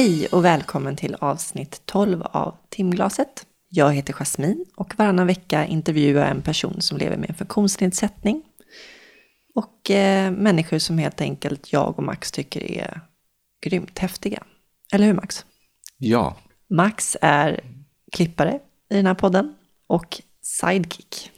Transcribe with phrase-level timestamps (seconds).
[0.00, 3.46] Hej och välkommen till avsnitt 12 av Timglaset.
[3.68, 8.42] Jag heter Jasmin och varannan vecka intervjuar jag en person som lever med en funktionsnedsättning.
[9.54, 13.00] Och eh, människor som helt enkelt jag och Max tycker är
[13.62, 14.42] grymt häftiga.
[14.92, 15.44] Eller hur Max?
[15.98, 16.36] Ja,
[16.70, 17.60] Max är
[18.12, 19.54] klippare i den här podden
[19.86, 21.30] och sidekick.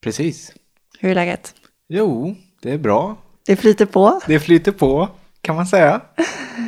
[0.00, 0.52] precis.
[0.98, 1.54] Hur är läget?
[1.88, 3.16] Jo, det är bra.
[3.46, 4.20] Det flyter på.
[4.26, 5.08] Det flyter på,
[5.44, 6.00] kan man säga.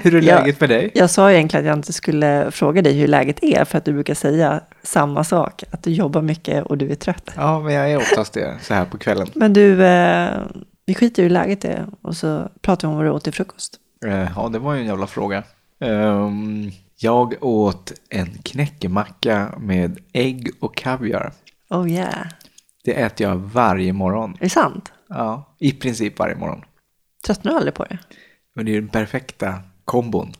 [0.02, 0.90] Hur är läget med dig?
[0.94, 3.92] Jag sa egentligen att jag inte skulle fråga dig hur läget är för att du
[3.92, 5.64] brukar säga samma sak.
[5.70, 7.30] Att du jobbar mycket och du är trött.
[7.36, 9.28] Ja, men jag är oftast det, så här på kvällen.
[9.34, 10.30] Men du, eh,
[10.86, 13.32] vi skiter i hur läget är och så pratar vi om vad du åt till
[13.32, 13.76] frukost.
[14.06, 15.42] Eh, Ja, det var ju en jävla fråga.
[15.80, 21.32] Ehm, Jag åt en knäckemacka med ägg och kaviar.
[21.70, 22.26] Oh yeah.
[22.84, 24.34] Det äter jag varje morgon.
[24.40, 24.92] Är det sant?
[25.08, 26.60] Ja, i princip varje morgon.
[27.26, 27.98] Tröttnar du aldrig på det?
[28.56, 30.32] Men det är ju den perfekta kombon.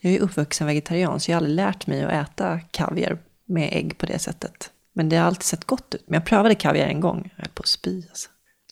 [0.00, 3.98] Jag är uppvuxen vegetarian så jag har aldrig lärt mig att äta kaviar med ägg
[3.98, 4.70] på det sättet.
[4.94, 6.04] Men det har alltid sett gott ut.
[6.06, 7.30] Men jag prövade kaviar en gång.
[7.36, 8.28] Jag höll på att spy alltså.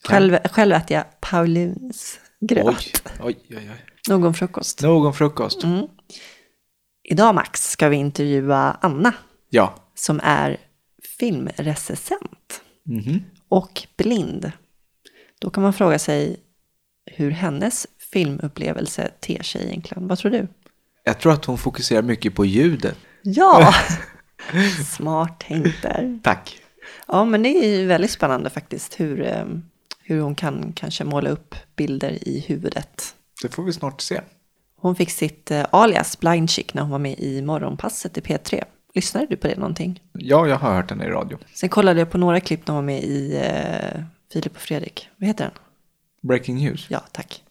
[0.08, 3.02] Själv, själv äter jag Paulins gröt.
[3.20, 3.70] Oj, oj, oj.
[4.08, 4.82] Någon frukost.
[4.82, 5.64] Någon frukost.
[5.64, 5.86] Mm.
[7.02, 9.12] Idag Max ska vi intervjua Anna
[9.50, 9.74] Ja.
[9.94, 10.56] som är
[11.18, 13.24] filmrecensent Mhm.
[13.48, 14.52] och blind.
[15.40, 16.36] Då kan man fråga sig
[17.06, 20.08] hur hennes filmupplevelse ter sig egentligen.
[20.08, 20.47] Vad tror du?
[21.05, 22.97] Jag tror att hon fokuserar mycket på ljudet.
[23.22, 23.75] Ja!
[24.97, 26.20] Smart tänkt där.
[26.22, 26.58] Tack.
[27.08, 29.44] Ja, men det är ju väldigt spännande faktiskt hur, eh,
[30.03, 33.14] hur hon kan kanske måla upp bilder i huvudet.
[33.42, 34.20] Det får vi snart se.
[34.77, 38.64] Hon fick sitt eh, alias Blind Chick när hon var med i Morgonpasset i P3.
[38.94, 40.03] Lyssnade du på det någonting?
[40.12, 41.38] Ja, jag har hört henne i radio.
[41.54, 45.09] Sen kollade jag på några klipp när hon var med i eh, Filip och Fredrik.
[45.16, 45.54] Vad heter den?
[46.28, 46.87] Breaking news.
[46.88, 47.43] Ja, tack.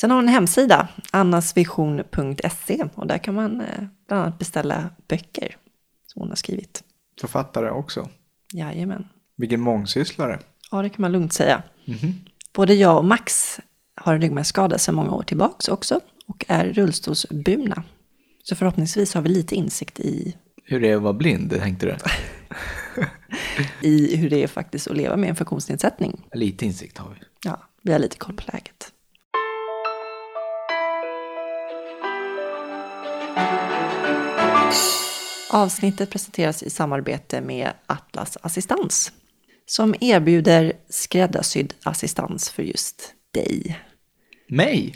[0.00, 3.66] Sen har hon en hemsida, annasvision.se och där kan man eh,
[4.08, 5.56] bland annat beställa böcker
[6.06, 6.84] som hon har skrivit.
[7.20, 8.08] Författare också.
[8.52, 9.08] Jajamän.
[9.36, 10.38] Vilken mångsysslare.
[10.70, 11.62] Ja, det kan man lugnt säga.
[12.52, 13.60] Både jag och Max
[13.94, 17.82] har en ryggmärgsskada sedan många år tillbaks också och är rullstolsburna.
[18.42, 21.96] Så förhoppningsvis har vi lite insikt i, Hur det är att vara blind, tänkte du?
[23.88, 26.28] i hur det är faktiskt att leva med en funktionsnedsättning.
[26.32, 27.16] Lite insikt har vi.
[27.44, 28.92] Ja, vi har lite koll på läget.
[35.56, 39.12] Avsnittet presenteras i samarbete med Atlas Assistans
[39.66, 43.80] som erbjuder skräddarsydd assistans för just dig.
[44.48, 44.94] Mig?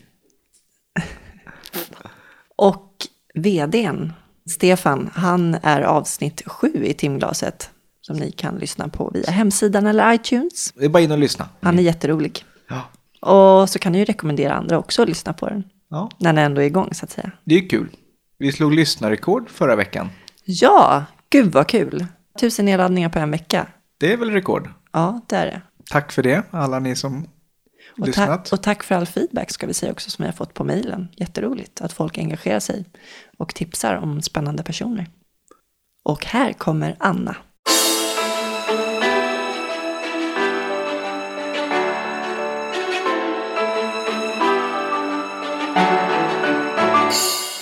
[2.57, 2.93] Och
[3.35, 4.13] vdn,
[4.51, 7.71] Stefan, han är avsnitt sju i timglaset
[8.01, 10.73] som ni kan lyssna på via hemsidan eller iTunes.
[10.73, 11.49] Det är bara in och lyssna.
[11.61, 12.45] Han är jätterolig.
[12.69, 12.91] Ja.
[13.31, 15.65] Och så kan ni ju rekommendera andra också att lyssna på den.
[15.91, 17.31] ja, När den ändå är igång så att säga.
[17.45, 17.97] det är kul.
[18.39, 20.09] Vi slog lyssnarrekord förra veckan.
[20.53, 22.07] Ja, gud vad kul.
[22.41, 23.67] Tusen nedladdningar på en vecka.
[23.99, 24.69] Det är väl rekord?
[24.93, 25.61] Ja, det är det.
[25.91, 27.29] Tack för det, alla ni som
[27.99, 28.27] Och, lyssnat.
[28.45, 30.65] tack, och tack för all feedback ska vi säga också som vi har fått på
[30.65, 31.09] mejlen.
[31.17, 32.85] Jätteroligt att folk engagerar sig
[33.39, 35.07] och tipsar om spännande personer.
[36.05, 37.37] Och här kommer Anna.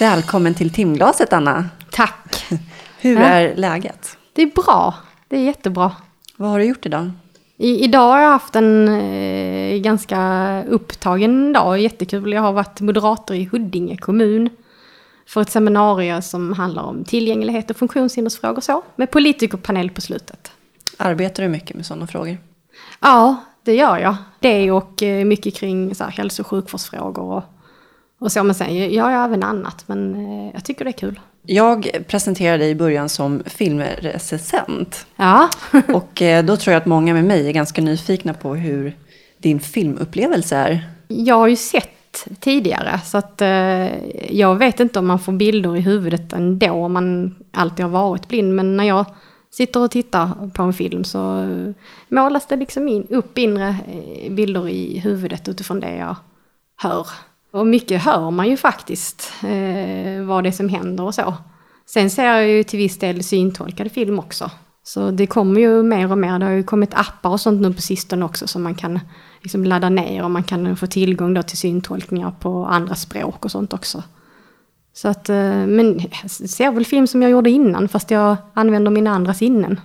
[0.01, 1.69] Välkommen till timglaset Anna.
[1.91, 2.45] Tack.
[3.01, 3.27] Hur Ja.
[3.27, 4.17] är läget?
[4.33, 4.95] Det är bra.
[5.29, 5.93] Det är jättebra.
[6.37, 7.11] Vad har du gjort idag?
[7.57, 10.19] I, idag har jag haft en eh, ganska
[10.69, 11.81] upptagen dag.
[11.81, 12.33] Jättekul.
[12.33, 14.51] Jag har varit moderator i Huddinge kommun.
[15.27, 18.83] För ett seminarium som handlar om tillgänglighet och funktionshindersfrågor så.
[18.97, 20.53] Med politikerpanel på slutet.
[20.97, 22.39] Arbetar du mycket med sådana frågor?
[23.01, 24.17] Ja, det gör jag.
[24.41, 27.45] Det och eh, mycket kring så här, hälso och sjukvårdsfrågor och,
[28.19, 28.45] och så.
[28.45, 29.85] Men sen gör jag även annat.
[29.87, 31.21] Men eh, jag tycker det är kul.
[31.51, 35.07] Jag presenterade dig i början som filmrecensent.
[35.17, 35.51] Ja.
[35.95, 38.97] Och eh, då tror jag att många med mig är ganska nyfikna på hur
[39.39, 40.89] din filmupplevelse är.
[41.09, 43.89] Jag har ju sett tidigare så att eh,
[44.37, 48.29] jag vet inte om man får bilder i huvudet ändå om man alltid har varit
[48.29, 48.55] blind.
[48.55, 49.07] Men när jag
[49.51, 51.75] sitter och tittar på en film så eh,
[52.09, 56.17] målas det liksom in, upp inre eh, bilder i huvudet utifrån det jag
[56.77, 57.07] hör.
[57.51, 61.35] Och mycket hör man ju faktiskt eh, vad det är som händer och så.
[61.87, 64.51] Sen ser jag ju till viss del syntolkade film också.
[64.83, 66.39] Så det kommer ju mer och mer.
[66.39, 69.01] Det har ju kommit appar och sånt nu på sistone också som man kan
[69.43, 73.51] liksom ladda ner och man kan få tillgång då till syntolkningar på andra språk och
[73.51, 74.03] sånt också.
[74.93, 78.91] Så att, eh, men jag ser väl film som jag gjorde innan fast jag använder
[78.91, 79.81] mina andra sinnen.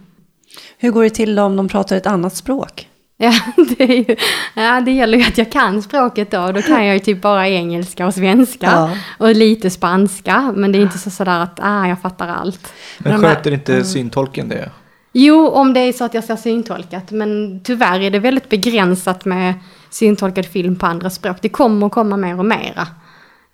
[0.77, 2.89] Hur går det till om de pratar ett annat språk?
[3.23, 3.33] Ja
[3.77, 4.15] det, är ju,
[4.53, 6.51] ja, det gäller ju att jag kan språket då.
[6.51, 8.65] Då kan jag ju typ bara engelska och svenska.
[8.65, 8.91] Ja.
[9.17, 10.53] Och lite spanska.
[10.55, 12.73] Men det är inte så sådär att ah, jag fattar allt.
[12.97, 14.69] Men sköter inte syntolken det?
[15.13, 17.11] Jo, om det är så att jag ser syntolkat.
[17.11, 19.53] Men tyvärr är det väldigt begränsat med
[19.89, 21.37] syntolkad film på andra språk.
[21.41, 22.87] Det kommer att komma mer och mera.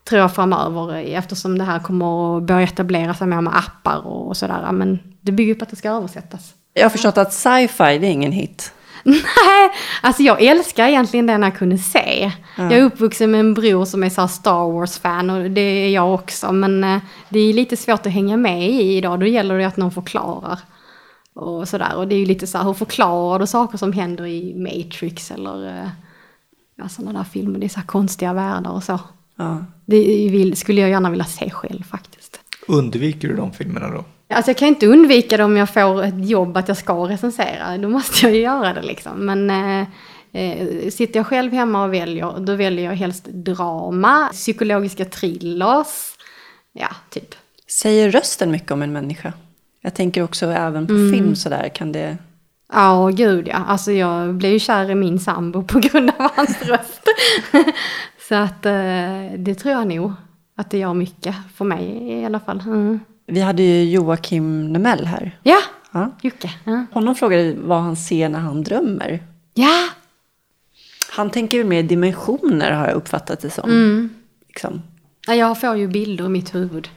[0.09, 0.93] Tror jag framöver.
[0.95, 4.71] Eftersom det här kommer att börja etablera sig mer med appar och sådär.
[4.71, 6.53] Men det bygger på att det ska översättas.
[6.73, 8.73] Jag har förstått att sci-fi, det är ingen hit.
[9.03, 12.31] Nej, alltså jag älskar egentligen den jag kunde se.
[12.55, 16.13] Jag är uppvuxen med en bror som är så Star Wars-fan och det är jag
[16.13, 16.51] också.
[16.51, 16.99] Men eh,
[17.29, 19.19] det är lite svårt att hänga med i idag.
[19.19, 20.59] Då gäller det att någon förklarar.
[21.33, 21.95] Och sådär.
[21.95, 25.31] Och det är ju lite så här, hur förklarar du saker som händer i Matrix
[25.31, 25.89] eller eh,
[26.75, 27.59] ja, sådana där filmer.
[27.59, 28.99] Det är så här konstiga världar och så.
[29.35, 29.65] Ja.
[29.85, 32.39] Det vill, skulle jag gärna vilja se själv faktiskt.
[32.67, 34.05] Undviker du de filmerna då?
[34.33, 37.77] Alltså jag kan inte undvika det om jag får ett jobb att jag ska recensera.
[37.77, 39.25] Då måste jag ju göra det liksom.
[39.25, 39.87] Men eh,
[40.31, 45.87] eh, sitter jag själv hemma och väljer, då väljer jag helst drama, psykologiska thrillers.
[46.73, 47.35] Ja, typ.
[47.81, 49.33] Säger rösten mycket om en människa?
[49.81, 52.17] Jag tänker också även på film sådär, kan det...
[52.73, 53.63] Ja, gud ja.
[53.67, 57.03] Alltså jag blev ju kär i min sambo på grund av hans röst.
[58.29, 60.13] Så att eh, det tror jag nog.
[60.55, 62.59] Att det gör mycket för mig i alla fall.
[62.65, 62.99] Mm.
[63.29, 65.39] Vi hade ju Joakim Nemell här.
[65.43, 65.57] Ja,
[65.91, 66.11] Ja.
[66.21, 66.49] Jocke.
[66.63, 66.85] Ja.
[66.91, 69.19] Honom frågade vi vad han ser när han drömmer.
[69.53, 69.87] ja.
[71.11, 73.69] Han tänker väl mer dimensioner har jag uppfattat det som.
[73.69, 74.09] Mm.
[74.47, 74.81] Liksom.
[75.27, 76.89] Ja, Jag får ju bilder i mitt huvud.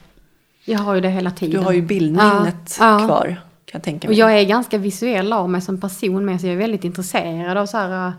[0.64, 1.64] Jag har ju det hela Du tiden.
[1.64, 3.26] har ju bildminnet Ja, kvar,
[3.64, 4.19] kan jag tänka Och mig.
[4.19, 7.67] jag är ganska visuell av mig som person med, så jag är väldigt intresserad av
[7.67, 8.12] så här äh,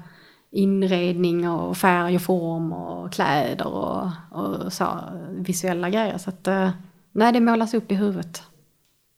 [0.52, 4.88] inredning och färg och form och kläder och, och så
[5.30, 6.18] visuella grejer.
[6.18, 6.70] Så att, äh,
[7.14, 8.42] nej, det målas upp i huvudet.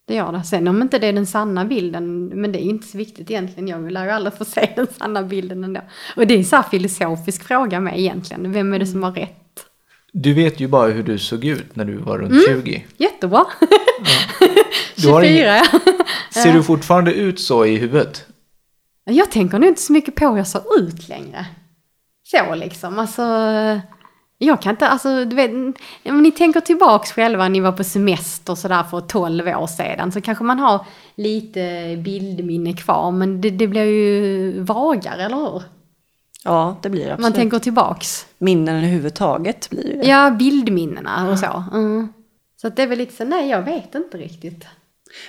[0.08, 0.44] Det gör det.
[0.44, 3.68] Sen om inte det är den sanna bilden, men det är inte så viktigt egentligen.
[3.68, 5.82] Jag vill ju aldrig få se den sanna bilden ändå.
[6.16, 8.52] Och det är en så här filosofisk fråga med egentligen.
[8.52, 9.66] Vem är det som har rätt?
[10.14, 12.86] Du vet ju bara hur du såg ut när du var runt 20.
[12.98, 13.46] Jättebra!
[14.98, 15.28] Du har 24
[15.58, 15.80] ingen- ja.
[16.44, 18.26] Ser du fortfarande ut så i huvudet?
[19.06, 21.46] Jag tänker nog inte så mycket på hur jag ser ut längre.
[22.24, 23.22] Så liksom, alltså.
[24.38, 25.52] Jag kan inte, alltså du vet,
[26.06, 30.22] om ni tänker tillbaks själva, ni var på semester sådär för 12 år sedan, så
[30.22, 30.86] kanske man har
[31.16, 35.64] lite bildminne kvar, men det, det blir ju vagare, eller hur?
[36.44, 37.36] Ja, det blir det Man absolut.
[37.36, 38.26] tänker tillbaks.
[38.38, 40.08] Minnen överhuvudtaget blir det.
[40.08, 41.64] Ja, bildminnena och så.
[41.74, 42.10] Mm.
[42.62, 44.66] Så det är väl lite så, nej jag vet inte riktigt.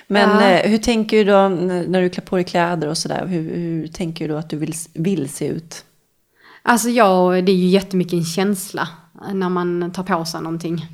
[0.07, 0.49] Men Ja.
[0.49, 1.47] eh, hur tänker du då
[1.91, 3.25] när du klär på dig kläder och sådär?
[3.25, 5.83] Hur, hur tänker du då att du vill, vill se ut?
[6.69, 8.87] Alltså jag, det är ju jättemycket en känsla
[9.33, 10.85] när man tar på sig någonting.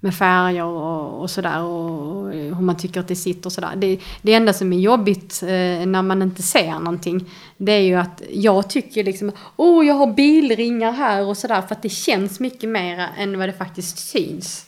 [0.00, 3.72] Med färger och, och sådär och hur man tycker att det sitter och sådär.
[3.76, 7.30] Det, det enda som är jobbigt eh, när man inte ser någonting.
[7.56, 11.62] Det är ju att jag tycker liksom, åh oh, jag har bilringar här och sådär.
[11.62, 14.66] För att det känns mycket mer än vad det faktiskt syns.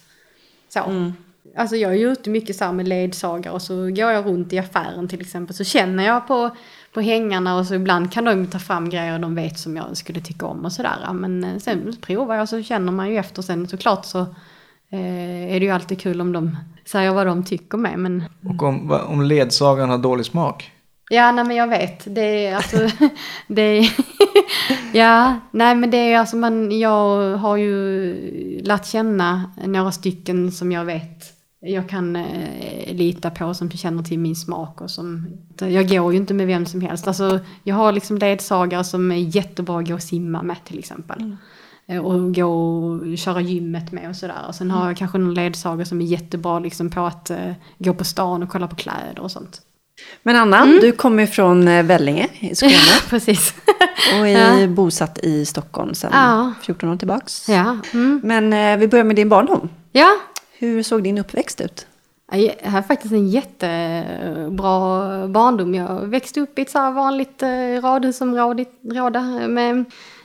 [0.69, 1.13] Så.
[1.57, 4.59] Alltså jag är ju ute mycket så med ledsagare och så går jag runt i
[4.59, 5.57] affären till exempel.
[5.57, 6.51] Så känner jag på,
[6.95, 10.21] på hängarna och så ibland kan de ta fram grejer de vet som jag skulle
[10.21, 11.13] tycka om och sådär.
[11.13, 13.43] Men eh, sen provar jag så känner man ju efter.
[13.43, 14.21] Sen såklart så
[14.91, 17.99] eh, är det ju alltid kul om de säger vad de tycker med.
[17.99, 20.71] Men Och om, om ledsagaren har dålig smak?
[21.11, 22.15] Ja, nej men jag vet.
[22.15, 22.77] Det är alltså,
[23.47, 23.91] det är,
[24.93, 30.73] ja, nej men det är alltså man, jag har ju lärt känna några stycken som
[30.73, 31.34] jag vet
[31.67, 35.27] jag kan eh, lita på som känner till min smak och som,
[35.59, 37.09] jag går ju inte med vem som helst.
[37.09, 41.37] Alltså jag har liksom ledsagare som är jättebra att gå och simma med till exempel.
[41.89, 44.45] Eh, Och gå och köra gymmet med och sådär.
[44.49, 47.95] Och sen har jag kanske någon ledsagare som är jättebra liksom på att eh, gå
[47.95, 49.61] på stan och kolla på kläder och sånt.
[50.23, 50.79] Men Anna, Mm.
[50.81, 52.73] du kommer från eh, Vellinge i Skåne
[53.11, 53.55] Precis.
[54.21, 56.53] och är bosatt i Stockholm sedan Ja.
[56.63, 57.49] 14 år tillbaks.
[57.49, 57.77] Ja.
[57.95, 58.21] Mm.
[58.25, 59.69] Men eh, vi börjar med din barndom.
[59.93, 60.09] Ja.
[60.59, 61.87] Hur såg din uppväxt ut?
[62.33, 65.75] Jag har faktiskt en jättebra barndom.
[65.75, 68.67] Jag växte upp i ett så här vanligt eh, radhusområde
[69.49, 69.85] med,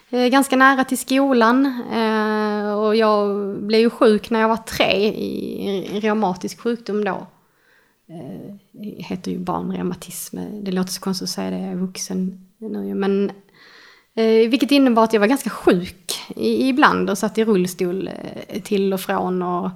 [0.09, 1.65] eh, ganska nära till skolan.
[1.93, 7.27] Eh, och jag blev ju sjuk när jag var tre i en reumatisk sjukdom då.
[8.71, 10.37] Det heter ju barnreumatism.
[10.63, 12.95] Det låter så konstigt att säga det, jag är vuxen nu.
[12.95, 13.31] Men
[14.49, 18.09] vilket innebar att jag var ganska sjuk ibland och satt i rullstol
[18.63, 19.41] till och från.
[19.41, 19.69] Och,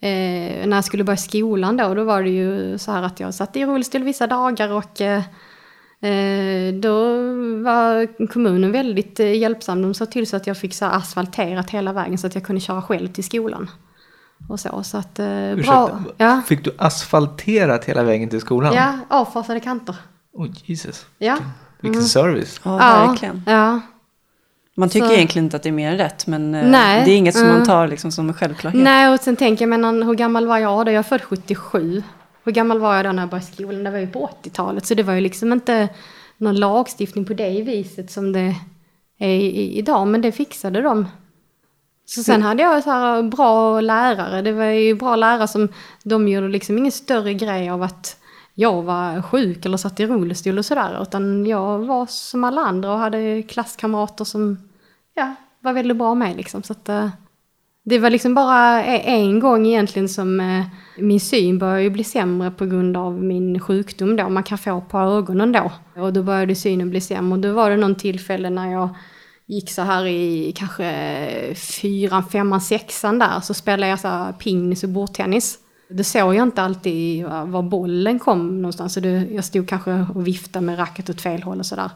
[0.00, 3.34] eh, när jag skulle börja skolan då, då var det ju så här att jag
[3.34, 5.22] satt i rullstol vissa dagar och eh,
[6.10, 7.04] eh, då
[7.62, 9.82] var kommunen väldigt eh, hjälpsam.
[9.82, 12.44] De såg till så att jag fick så här asfalterat hela vägen så att jag
[12.44, 13.70] kunde köra själv till skolan.
[14.48, 15.52] Och så, så att eh, bra.
[15.56, 18.74] Ursäkta, Ja, Fick du asfalterat hela vägen till skolan?
[18.74, 19.96] ja avfasade kanter.
[20.32, 21.06] Oh, Jesus.
[21.18, 21.36] Ja,
[21.80, 22.60] Vilken service.
[22.64, 23.42] Ja, Ja, verkligen.
[23.46, 23.80] Ja.
[24.80, 27.16] Man tycker Så- egentligen inte att det är mer rätt, men eh, Nej, det är
[27.16, 27.66] inget som man mm.
[27.66, 28.82] tar liksom som en självklarhet.
[28.82, 30.92] Nej, och sen tänker jag, men hur gammal var jag då?
[30.92, 32.02] Jag är född 77.
[32.44, 33.84] Hur gammal var jag då när jag började skolan?
[33.84, 34.86] Det var ju på 80-talet.
[34.86, 35.88] Så det var ju liksom inte
[36.36, 38.54] någon lagstiftning på det viset som det
[39.18, 39.36] är
[39.78, 40.06] idag.
[40.08, 41.06] Men det fixade de.
[42.06, 44.42] Så sen hade jag så bra lärare.
[44.42, 45.68] Det var ju bra lärare som,
[46.04, 48.16] de gjorde liksom ingen större grej av att
[48.54, 51.02] jag var sjuk eller satt i rullstol och sådär.
[51.02, 54.69] Utan jag var som alla andra och hade klasskamrater som,
[55.14, 56.62] ja, var väldigt bra med liksom.
[56.62, 57.08] Så att, eh,
[57.84, 60.64] det var liksom bara e-, en gång egentligen som eh,
[60.98, 64.28] min syn började bli sämre på grund av min sjukdom då.
[64.28, 65.72] Man kan få på ögonen då.
[65.96, 67.32] Och då började synen bli sämre.
[67.32, 68.88] Och då var det någon tillfälle när jag
[69.46, 73.40] gick så här i kanske fyran, femman, sexan där.
[73.40, 75.58] Så spelade jag så här pingis och bordtennis.
[75.90, 78.94] Då såg jag inte alltid var var bollen kom någonstans.
[78.94, 81.90] Så det, jag stod kanske och viftade med racket åt fel håll och sådär.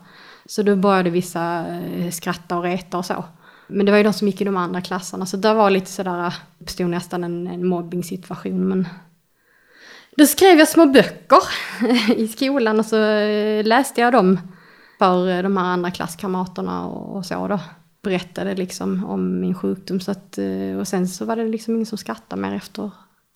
[0.46, 3.24] Så då började vissa eh, skratta och reta och så.
[3.66, 5.26] Men det var ju de som gick i de andra klasserna.
[5.26, 8.68] Så där var lite sådär, eh, uppstod nästan en, en mobbing-situation.
[8.68, 8.88] Men
[10.16, 11.42] då skrev jag små böcker
[12.16, 14.40] i skolan och så eh, läste jag dem
[14.98, 17.60] för de här andra klasskamraterna och, och så då.
[18.02, 20.00] Berättade liksom om min sjukdom.
[20.00, 20.38] Så att,
[20.78, 22.90] och sen så var det liksom ingen som skrattade mer efter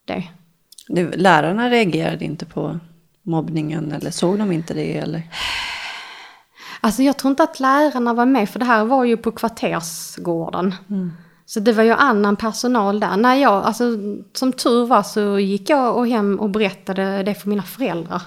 [0.04, 0.28] det.
[0.88, 2.78] Det, lärarna reagerade inte på
[3.22, 4.96] mobbningen eller såg de inte det?
[4.96, 5.22] Eller?
[6.80, 10.74] Alltså jag tror inte att lärarna var med, för det här var ju på kvartersgården.
[11.46, 13.16] Så det var ju annan personal där.
[13.16, 13.84] När jag, alltså,
[14.32, 18.22] som tur var så gick jag och hem och berättade det för mina föräldrar.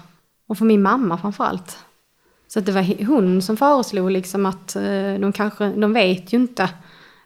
[0.47, 1.77] Och för min mamma framförallt.
[2.47, 6.69] Så det var hon som föreslog liksom att eh, de kanske, de vet ju inte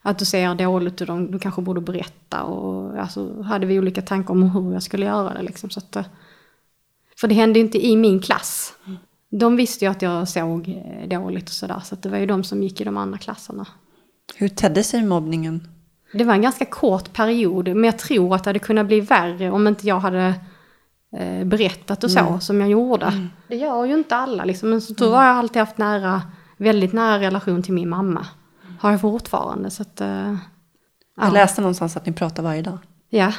[0.01, 2.43] att du ser dåligt och de, de kanske borde berätta.
[2.43, 5.69] Och alltså, hade vi olika tankar om hur jag skulle göra det liksom.
[5.69, 6.05] Så att, eh,
[7.19, 8.73] för det hände ju inte i min klass.
[9.39, 11.81] De visste ju att jag såg eh, dåligt och sådär.
[11.83, 13.67] Så det var ju de som gick i de andra klasserna.
[14.35, 15.67] Hur tedde sig mobbningen?
[16.13, 17.67] Det var en ganska kort period.
[17.67, 20.33] Men jag tror att det hade kunnat bli värre om inte jag hade
[21.17, 23.27] eh, berättat och så som jag gjorde.
[23.47, 24.69] Det gör ju inte alla liksom.
[24.69, 26.21] Men så tur har jag alltid haft nära,
[26.57, 28.27] väldigt nära relation till min mamma.
[28.79, 29.69] Har jag fortfarande.
[29.69, 30.35] Så att, eh,
[31.21, 32.77] Jag läste någonstans att ni pratar varje dag.
[33.09, 33.33] Ja.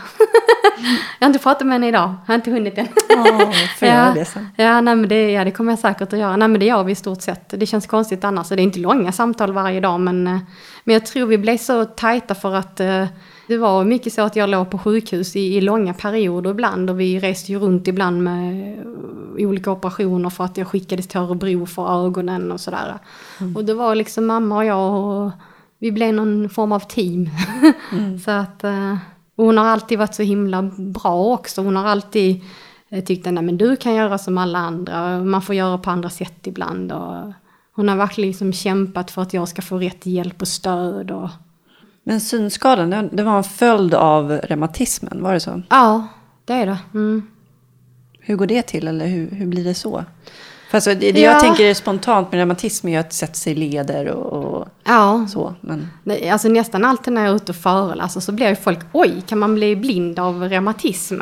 [1.19, 2.15] jag har inte pratat med henne idag.
[2.27, 2.89] Jag har inte hunnit än.
[3.09, 4.49] Ja, får göra det sen.
[4.57, 6.37] Ja, nej, men det, ja, det kommer jag säkert att göra.
[6.37, 7.61] Nej, men det gör vi i stort sett.
[7.61, 8.49] Det känns konstigt annars.
[8.49, 10.39] Det är inte långa samtal varje dag, men, eh,
[10.85, 13.07] men jag tror vi blev så tajta för att eh,
[13.49, 17.01] det var mycket så att jag låg på sjukhus i, i långa perioder ibland och
[17.01, 21.67] vi reste ju runt ibland med eh, olika operationer för att jag skickades till Örebro
[21.67, 22.99] för ögonen och sådär.
[23.57, 25.31] Och det var liksom mamma och jag och
[25.79, 27.29] vi blev någon form av team.
[28.25, 28.65] så att,
[29.37, 31.63] och hon har alltid varit så himla bra också.
[31.63, 32.41] Hon har alltid
[32.89, 35.21] eh, tyckt att "Nej, men du kan göra som alla andra.
[35.25, 36.93] Man får göra på andra sätt ibland.
[36.93, 37.33] Och
[37.73, 41.11] hon har verkligen liksom kämpat för att jag ska få rätt hjälp och stöd.
[41.11, 41.29] Och,
[42.03, 45.63] Men synskadan, det- det var en följd av reumatismen, var det så?
[45.71, 46.07] ja,
[46.45, 46.79] det är det.
[46.95, 47.23] Mm.
[48.21, 50.05] Hur går det till eller hur, hur blir det så?
[50.71, 51.33] För alltså, det, det Ja.
[51.33, 55.27] jag tänker spontant med reumatism är ju att sätter sig i leder och, och Ja,
[55.29, 55.55] så.
[55.61, 55.89] Men
[56.33, 59.39] Alltså nästan alltid när jag är ute och föreläser så blir ju folk, oj, kan
[59.39, 61.21] man bli blind av reumatism?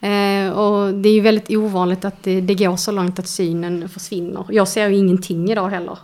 [0.00, 3.88] Eh, och det är ju väldigt ovanligt att det, det går så långt att synen
[3.88, 4.46] försvinner.
[4.50, 5.98] Jag ser ju ingenting idag heller.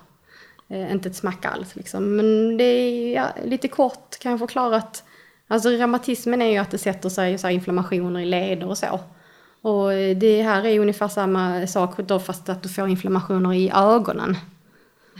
[0.68, 2.16] Eh, inte ett smack alls liksom.
[2.16, 5.04] Men det är ja, lite kort kan jag förklara att
[5.48, 9.00] alltså reumatismen är ju att det sätter sig så inflammationer i leder och så.
[9.62, 13.54] Och eh, det här är ju ungefär samma sak då fast att du får inflammationer
[13.54, 14.36] i ögonen.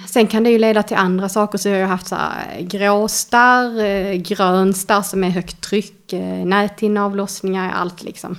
[0.08, 3.84] Sen kan det ju leda till andra saker, så jag har haft så här gråstarr,
[3.84, 8.36] eh, grönstarr som är högt tryck, eh, näthinneavlossningar, allt liksom.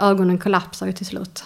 [0.00, 1.44] Ögonen kollapsar ju till slut.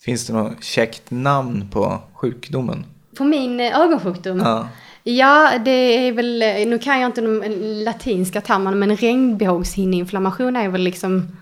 [0.00, 2.84] Finns det något käckt namn på sjukdomen?
[3.16, 4.38] På min eh, ögonsjukdom?
[4.38, 4.68] Ja.
[5.02, 7.42] Ja, det är väl, eh, nu kan jag inte de
[7.84, 11.36] latinska termerna, men regnbågshinneinflammation är väl liksom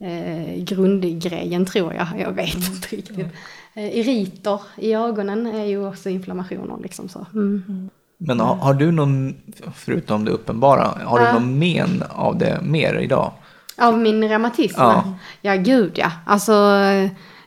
[0.00, 2.06] eh, grundgrejen tror jag.
[2.18, 3.26] Jag vet inte riktigt.
[3.74, 7.26] Eh, iriter i ögonen är ju också inflammationer liksom så.
[7.34, 7.90] Mm.
[8.18, 9.34] Men har, har du någon,
[9.74, 11.26] förutom det uppenbara, har Ja.
[11.26, 13.32] du någon men av det mer idag?
[13.76, 14.80] Av min reumatism?
[14.80, 15.14] Ja.
[15.42, 16.10] Ja, gud ja.
[16.26, 16.52] Alltså,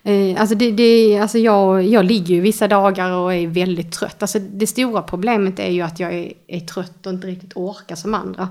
[0.04, 4.22] eh, alltså, det, det, alltså jag, jag ligger ju vissa dagar och är väldigt trött.
[4.22, 7.96] Alltså, det stora problemet är ju att jag är, är trött och inte riktigt orkar
[7.96, 8.50] som andra.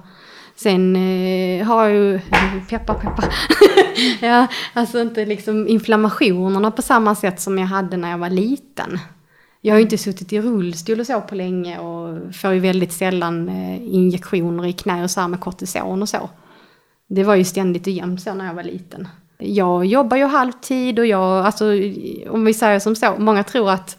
[0.62, 2.21] Sen eh, har jag ju,
[2.69, 3.23] peppa peppa,
[4.21, 8.99] ja, alltså inte liksom inflammationerna på samma sätt som jag hade när jag var liten.
[9.61, 12.93] Jag har ju inte suttit i rullstol och så på länge och får ju väldigt
[12.93, 16.31] sällan eh, injektioner i knä och så här med kortison och så.
[17.09, 19.09] Det var ju ständigt och jämt så när jag var liten.
[19.38, 21.64] Jag jobbar ju halvtid och jag, alltså
[22.29, 23.99] om vi säger som så, många tror att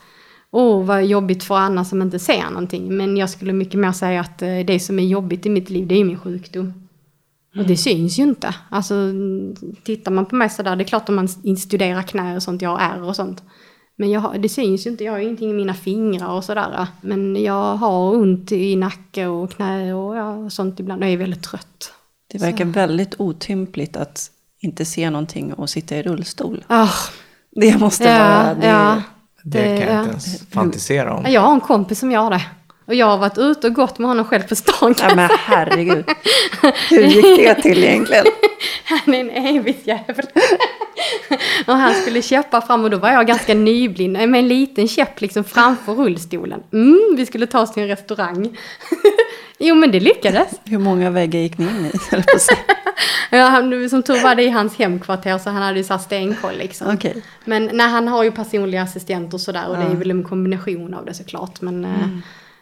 [0.51, 2.97] åh vad jobbigt för Anna som inte ser någonting.
[2.97, 5.87] Men jag skulle mycket mer säga att eh, det som är jobbigt i mitt liv,
[5.87, 6.73] det är min sjukdom.
[7.57, 8.55] Och det syns ju inte.
[8.69, 8.95] Alltså,
[9.83, 11.27] tittar man på mig sådär, det är klart om man
[11.57, 13.43] studerar knä och sånt, jag har ärr och sånt.
[13.95, 16.87] Men jag det syns ju inte, jag har ju ingenting i mina fingrar och sådär.
[17.01, 21.01] Men jag har ont i nacke och knä och ja, sånt ibland.
[21.01, 21.93] Och jag är väldigt trött.
[22.31, 26.63] Det verkar väldigt otympligt att inte se någonting och sitta i rullstol.
[26.67, 26.89] Ah,
[27.51, 28.53] Det måste ja, vara...
[28.53, 29.01] Det, ja.
[29.43, 29.99] Det, kan jag ja.
[29.99, 31.31] inte ens fantisera om.
[31.31, 32.41] Jag har en kompis som gör det.
[32.85, 34.95] Och jag har varit ute och gått med honom själv på stan.
[34.99, 36.05] Ja, men herregud.
[36.89, 38.25] Hur gick det till egentligen?
[38.85, 40.25] Han är en evigt jävel.
[41.67, 45.21] och han skulle käppa fram och då var jag ganska nyblind med en liten käpp
[45.21, 46.63] liksom framför rullstolen.
[46.73, 48.57] Mm, vi skulle ta oss till en restaurang.
[49.59, 50.49] jo men det lyckades.
[50.65, 51.91] Hur många väggar gick ni in i?
[53.33, 56.57] Ja, han, som tur var det i hans hemkvarter så han hade ju här stenkoll
[56.57, 56.93] liksom.
[56.93, 57.23] Okej.
[57.45, 59.89] Men nej, han har ju personliga assistenter och sådär och det Ja.
[59.91, 61.61] är väl en kombination av det såklart.
[61.61, 62.07] Men, eh,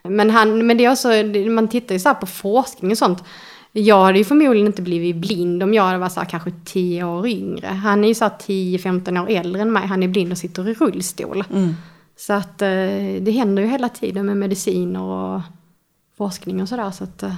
[0.04, 2.98] men, han, men det är också, det- man tittar ju så här på forskning och
[2.98, 3.24] sånt.
[3.72, 7.04] Jag hade ju förmodligen inte blivit blind om jag hade varit så här kanske 10
[7.04, 7.68] år yngre.
[7.68, 10.70] Han är ju så här 10-15 år äldre än mig, han är blind och sitter
[10.70, 11.44] i rullstol.
[11.54, 11.76] Mm.
[12.18, 12.68] Så att eh,
[13.22, 15.42] det händer ju hela tiden med mediciner och
[16.18, 16.92] forskning och sådär.
[16.92, 17.34] Så att, eh,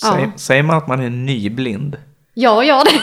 [0.00, 0.32] Säger, Ja.
[0.36, 1.96] säger man att man är nyblind?
[2.34, 3.00] jag gör det.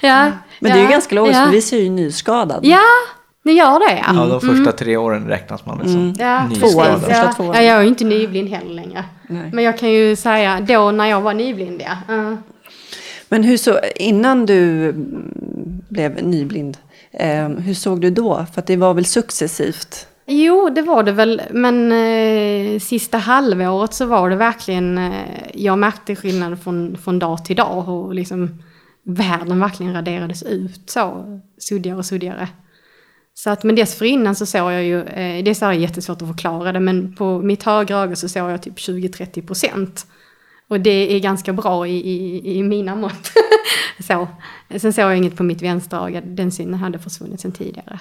[0.06, 1.44] ja, Men det är ju ja, ganska logiskt, ja.
[1.44, 2.60] för vi ser ju nyskadad.
[2.66, 2.80] Ja,
[3.42, 4.14] ni gör det ja.
[4.14, 6.14] Ja, de första tre åren räknas man väl som Mm.
[6.18, 7.04] Ja, nyskadad.
[7.08, 9.04] Ja, ja, jag är ju inte nyblind heller längre.
[9.28, 9.50] Nej.
[9.52, 12.14] Men jag kan ju säga då när jag var nyblind, ja.
[12.14, 12.34] Uh.
[13.28, 16.78] Men hur så, innan du mm, blev nyblind,
[17.12, 18.46] eh, hur såg du då?
[18.52, 20.06] För att det var väl successivt?
[20.26, 21.42] Jo, det var det väl.
[21.50, 25.12] Men eh, sista halvåret så var det verkligen, eh,
[25.54, 27.88] jag märkte skillnad från, från dag till dag.
[27.88, 28.62] Och liksom
[29.04, 31.24] världen verkligen raderades ut så,
[31.58, 32.48] suddigare och suddigare.
[33.42, 36.28] Så att, men dessförinnan så såg jag ju, eh, det är så här jättesvårt att
[36.28, 40.06] förklara det, men på mitt högra öga så såg jag typ 20-30 procent.
[40.68, 43.32] Och det är ganska bra i, i, i mina mått.
[44.06, 44.28] så.
[44.78, 48.00] Sen såg jag inget på mitt vänstra öga, den synen hade försvunnit sen tidigare.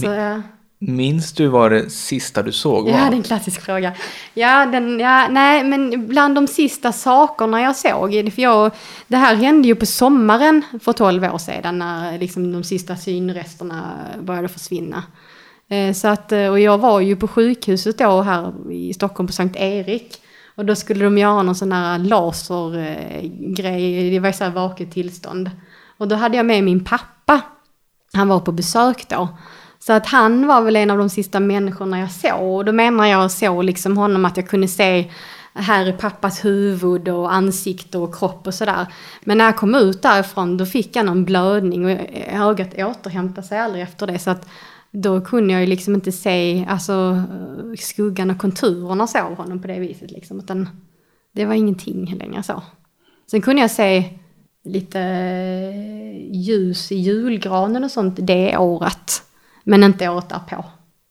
[0.00, 0.42] Så, ja.
[0.82, 2.90] Minns du vad det sista du såg var?
[2.90, 3.92] Ja, det är en klassisk fråga.
[4.34, 8.70] Ja, den, ja, nej, men bland de sista sakerna jag såg, för jag,
[9.08, 13.92] det här hände ju på sommaren för 12 år sedan när liksom de sista synresterna
[14.20, 15.02] började försvinna.
[15.68, 19.32] Eh, Så att, eh, och jag var ju på sjukhuset då här i Stockholm på
[19.32, 20.16] Sankt Erik.
[20.54, 25.50] Och då skulle de göra någon sån här lasergrej, det var så här vaket tillstånd.
[25.98, 27.40] Och då hade jag med min pappa.
[28.12, 29.28] Han var på besök då.
[29.82, 32.56] Så att han var väl en av de sista människorna jag såg.
[32.56, 35.10] Och då menar jag såg liksom honom att jag kunde se
[35.54, 38.86] här är pappas huvud och ansikte och kropp och sådär.
[39.24, 43.58] Men när jag kom ut därifrån då fick jag någon blödning och ögat återhämtade sig
[43.58, 44.18] aldrig efter det.
[44.18, 44.48] Så att
[44.90, 47.22] då kunde jag ju liksom inte se alltså,
[47.78, 50.10] skuggan och konturerna så av honom på det viset.
[50.10, 50.68] Liksom, utan
[51.32, 52.62] det var ingenting längre så.
[53.30, 54.04] Sen kunde jag se
[54.64, 54.98] lite
[56.32, 59.22] ljus i julgranen och sånt det året.
[59.70, 60.64] Men inte året därpå.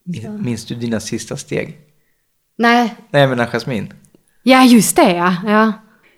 [0.06, 1.78] Min- Minns du dina sista steg?
[2.58, 3.94] Nej, Nej, menar Jasmin.
[4.44, 5.36] ja just det ja.
[5.46, 5.74] ja.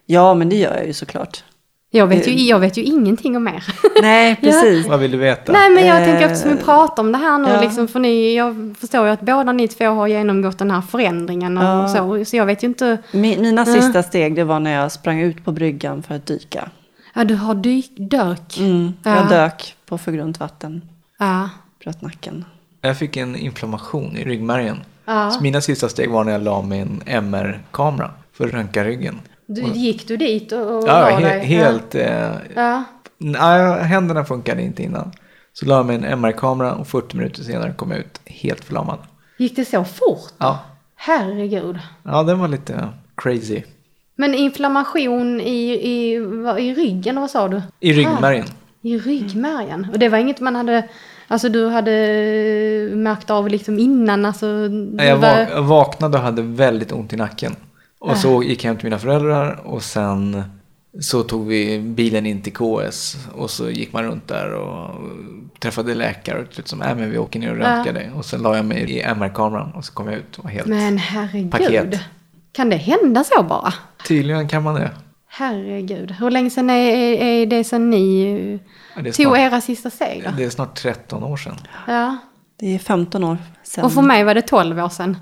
[0.05, 1.43] Ja, men det gör jag ju såklart.
[1.91, 3.63] Jag, vet ju, jag vet ju ingenting om er.
[4.01, 4.87] Nej, precis.
[4.87, 5.51] Vad vill du veta?
[5.51, 7.61] Nej men jag Eh, tänker eftersom vi pratar om det här nu, ja.
[7.61, 11.57] liksom, för ni, jag förstår ju att båda ni två har genomgått den här förändringen
[11.57, 11.87] och Ja.
[11.87, 12.25] så.
[12.25, 13.73] Så jag vet ju inte, Mi- Mina Ja.
[13.73, 16.69] sista steg, det var när jag sprang ut på bryggan för att dyka.
[17.13, 18.57] ja du har dyk, dök.
[18.59, 19.15] Mm, Ja.
[19.15, 20.81] jag dök på för grunt vatten,
[21.19, 21.49] Ja.
[21.83, 22.45] Bröt nacken.
[22.81, 24.77] Jag fick en inflammation i ryggmärgen.
[25.05, 25.31] Ja.
[25.31, 29.19] Så mina sista steg var när jag la mig en MR-kamera för att röntga ryggen.
[29.45, 31.95] Du, gick du dit och, och Ja, he- helt...
[31.95, 32.83] Eh, Ja.
[33.17, 35.11] nej, händerna funkade inte innan.
[35.53, 38.97] Så la jag mig en MR-kamera och 40 minuter senare kom jag ut helt förlamad.
[39.37, 40.33] Gick det så fort?
[40.37, 40.59] Ja,
[40.95, 41.79] Herregud.
[42.03, 43.61] ja den var lite crazy.
[44.15, 46.13] Men inflammation i, i,
[46.59, 47.61] i ryggen, vad sa du?
[47.79, 48.45] I ryggmärgen.
[48.81, 49.87] I ryggmärgen?
[49.93, 50.87] Och det var inget man hade,
[51.31, 51.91] alltså du hade
[52.95, 54.45] märkt av liksom innan, alltså?
[54.97, 57.55] Jag, var- jag vaknade och hade väldigt ont i nacken.
[57.99, 60.43] Och så gick jag hem till mina föräldrar och sen
[61.01, 64.95] så tog vi bilen in till KS och så gick man runt där och
[65.59, 68.11] träffade läkare och till slut som, äh, men vi åker ner och röntgar dig.
[68.15, 70.67] Och sen la jag mig i MR-kameran och så kom jag ut och var helt...
[70.67, 71.51] Men herregud.
[71.51, 71.99] Paket.
[72.51, 73.73] Kan det hända så bara?
[74.07, 74.91] Tydligen kan man det.
[75.33, 76.11] Herregud.
[76.11, 76.91] Hur länge sedan är,
[77.23, 78.59] är, det sedan ni
[78.95, 80.31] Ja, tog snart, era sista steg då?
[80.37, 81.55] det är snart 13 år sedan.
[81.87, 82.17] Ja.
[82.59, 83.85] Det är 15 år sedan.
[83.85, 85.17] Och för mig var det 12 år sedan.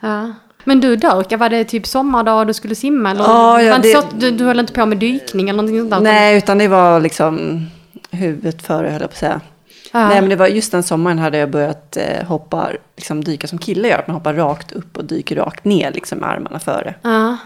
[0.00, 0.32] Ja.
[0.64, 3.10] Men du dök, var det typ sommardag du skulle simma?
[3.10, 3.24] Eller?
[3.24, 6.00] Ja, ja, det- så du, du höll inte på med dykning eller någonting sånt där?
[6.00, 7.66] Nej, utan det var liksom
[8.10, 9.40] huvudet före, höll jag på att säga.
[9.92, 10.08] Ja.
[10.08, 13.58] Nej men det var just den sommaren hade jag börjat eh, hoppa, liksom dyka som
[13.58, 13.98] killar gör.
[13.98, 16.94] Att man hoppar rakt upp och dyker rakt ner liksom med armarna före.
[17.02, 17.36] Ja.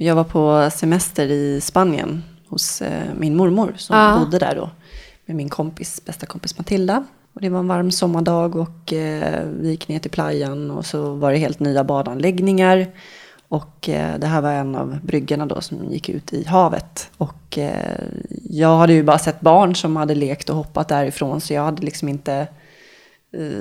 [0.00, 4.18] Jag var på semester i Spanien hos eh, min mormor som Ja.
[4.18, 4.70] bodde där då.
[5.26, 7.04] Med min kompis, bästa kompis Matilda.
[7.32, 11.14] Och det var en varm sommardag och eh, vi gick ner till playan och så
[11.14, 12.86] var det helt nya badanläggningar.
[13.48, 17.10] Och eh, det här var en av bryggorna då som gick ut i havet.
[17.16, 17.58] Och
[18.50, 21.82] jag hade ju bara sett barn som hade lekt och hoppat därifrån så jag hade
[21.82, 22.46] liksom inte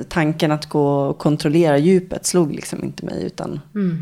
[0.09, 3.23] tanken att gå och kontrollera djupet slog liksom inte mig.
[3.25, 3.59] Utan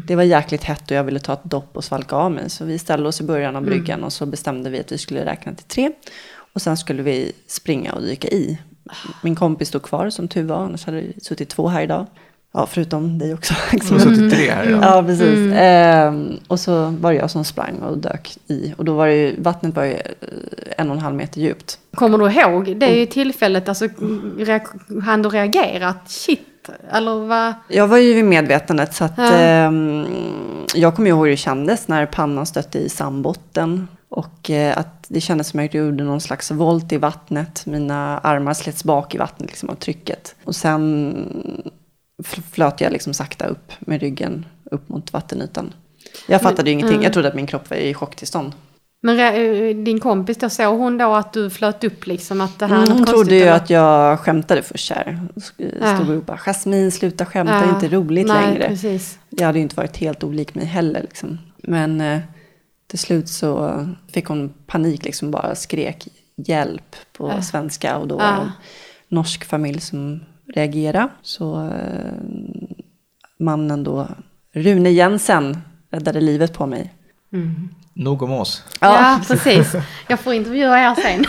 [0.08, 2.50] det var jäkligt hett och jag ville ta ett dopp och svalka av mig.
[2.50, 5.26] Så vi ställde oss i början av bryggan och så bestämde vi att vi skulle
[5.26, 5.92] räkna till tre.
[6.54, 8.58] Och sen skulle vi springa och dyka i.
[9.24, 12.06] Min kompis stod kvar som tur var, annars hade det suttit två här idag.
[12.58, 13.54] Ja, förutom dig också.
[13.72, 14.84] Du har suttit tre här idag.
[14.84, 15.54] Ja, precis.
[15.56, 18.74] Ehm, och så var det jag som sprang och dök i.
[18.78, 20.00] Och då var det ju, vattnet var ju eh,
[20.78, 21.80] en och en halv meter djupt.
[21.96, 22.78] Kommer du ihåg?
[22.78, 23.88] Det är ju tillfället, alltså,
[25.04, 25.94] hann du reagera?
[26.08, 27.54] Shit, eller vad?
[27.70, 29.32] Jag var ju vid medvetandet så att Ja.
[29.34, 30.06] ehm,
[30.76, 33.88] jag kommer ihåg hur det kändes när pannan stötte i sandbotten.
[34.10, 37.66] Och eh, att det kändes som att jag gjorde någon slags volt i vattnet.
[37.66, 40.36] Mina armar slets bak i vattnet liksom av trycket.
[40.44, 41.16] Och sen
[42.24, 45.74] flöt jag liksom sakta upp med ryggen upp mot vattenytan.
[46.28, 47.04] Jag fattade ju ingenting.
[47.04, 48.54] Jag trodde att min kropp var i chocktillstånd.
[49.02, 52.42] Men eh, din kompis då, såg hon då att du flöt upp liksom?
[52.42, 53.52] Att det här är Mm, hon trodde ju eller?
[53.52, 55.20] att jag skämtade först här.
[55.96, 58.68] Stod och ropade, Jasmin sluta skämta, det är inte roligt Nej, längre.
[58.68, 59.20] precis.
[59.30, 61.02] Jag hade ju inte varit helt olik mig heller.
[61.02, 61.38] Liksom.
[61.58, 62.20] Men eh,
[62.88, 67.42] till slut så fick hon panik, liksom bara skrek hjälp på Ja.
[67.42, 67.98] svenska.
[67.98, 68.52] Och då var det en
[69.10, 70.20] norsk familj som
[70.54, 71.08] reagerade.
[71.22, 72.14] Så eh,
[73.40, 74.08] mannen då,
[74.54, 75.58] Rune Jensen,
[75.92, 76.94] räddade livet på mig.
[77.94, 78.64] Nog om oss.
[78.80, 79.76] Ja, precis.
[80.08, 81.26] Jag får intervjua er sen.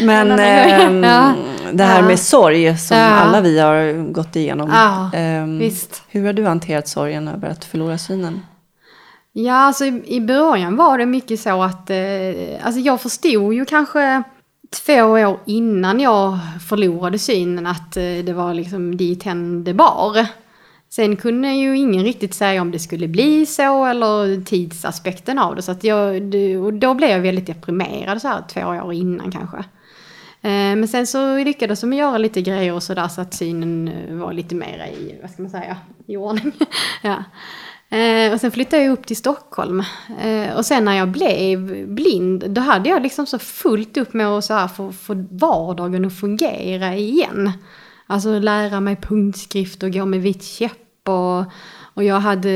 [0.06, 1.32] Men ehm, Ja.
[1.72, 2.06] det här Ja.
[2.08, 3.04] med sorg som Ja.
[3.04, 4.70] alla vi har gått igenom.
[4.70, 5.10] Ja,
[5.58, 6.02] visst.
[6.08, 8.40] Hur har du hanterat sorgen över att förlora synen?
[9.32, 11.96] Ja, alltså i, i början var det mycket så att, eh,
[12.62, 14.22] alltså jag förstod ju kanske
[14.72, 19.24] två år innan jag förlorade synen att eh, det var liksom dit
[19.64, 20.26] det bar.
[20.88, 25.62] Sen kunde ju ingen riktigt säga om det skulle bli så eller tidsaspekten av det.
[25.62, 26.14] Så att jag,
[26.64, 29.56] och då blev jag väldigt deprimerad så här två år innan kanske.
[30.44, 34.14] Eh, men sen så lyckades de göra lite grejer och sådär så att synen eh,
[34.14, 36.52] var lite mer i, vad ska man säga, i ordning.
[37.02, 37.24] ja.
[37.92, 39.82] Eh, Och sen flyttade jag upp till Stockholm.
[40.20, 44.26] Eh, Och sen när jag blev blind, då hade jag liksom så fullt upp med
[44.28, 47.52] att så här få, få vardagen att fungera igen.
[48.06, 51.44] Alltså lära mig punktskrift och gå med vitt käpp och,
[51.94, 52.48] och jag hade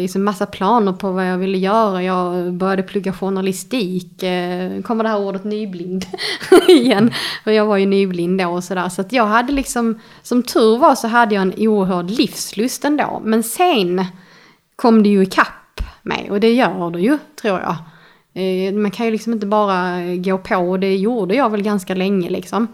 [0.00, 2.02] liksom massa planer på vad jag ville göra.
[2.02, 4.22] Jag började plugga journalistik.
[4.22, 6.06] Eh, kommer det här ordet nyblind
[6.68, 7.12] igen?
[7.46, 8.88] Och jag var ju nyblind då och sådär.
[8.88, 13.20] Så att jag hade liksom, som tur var så hade jag en oerhörd livslust ändå.
[13.24, 14.04] Men sen
[14.80, 17.76] kom det ju ikapp mig och det gör det ju tror jag.
[18.34, 21.62] Eh, man kan ju liksom inte bara eh, gå på och det gjorde jag väl
[21.62, 22.66] ganska länge liksom.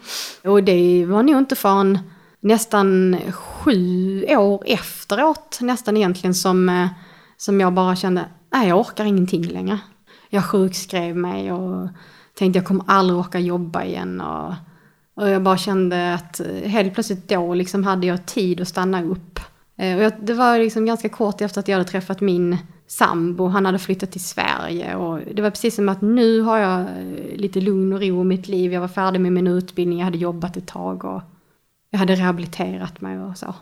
[0.44, 1.98] Och det var nog inte förrän
[2.40, 6.88] nästan sju år efteråt nästan egentligen som, eh,
[7.36, 9.78] som jag bara kände, nej jag orkar ingenting längre.
[10.30, 11.88] Jag sjukskrev mig och
[12.38, 14.20] tänkte jag kommer aldrig orka jobba igen.
[14.20, 14.54] Och,
[15.14, 19.40] och jag bara kände att helt plötsligt då liksom hade jag tid att stanna upp.
[19.78, 23.46] Eh, Och jag, det var liksom ganska kort efter att jag hade träffat min sambo.
[23.46, 24.94] Han hade flyttat till Sverige.
[24.96, 28.24] Och det var precis som att nu har jag eh, lite lugn och ro i
[28.24, 28.72] mitt liv.
[28.72, 31.04] Jag var färdig med min utbildning, jag hade jobbat ett tag.
[31.04, 31.22] Och
[31.90, 33.54] jag hade rehabiliterat mig och så.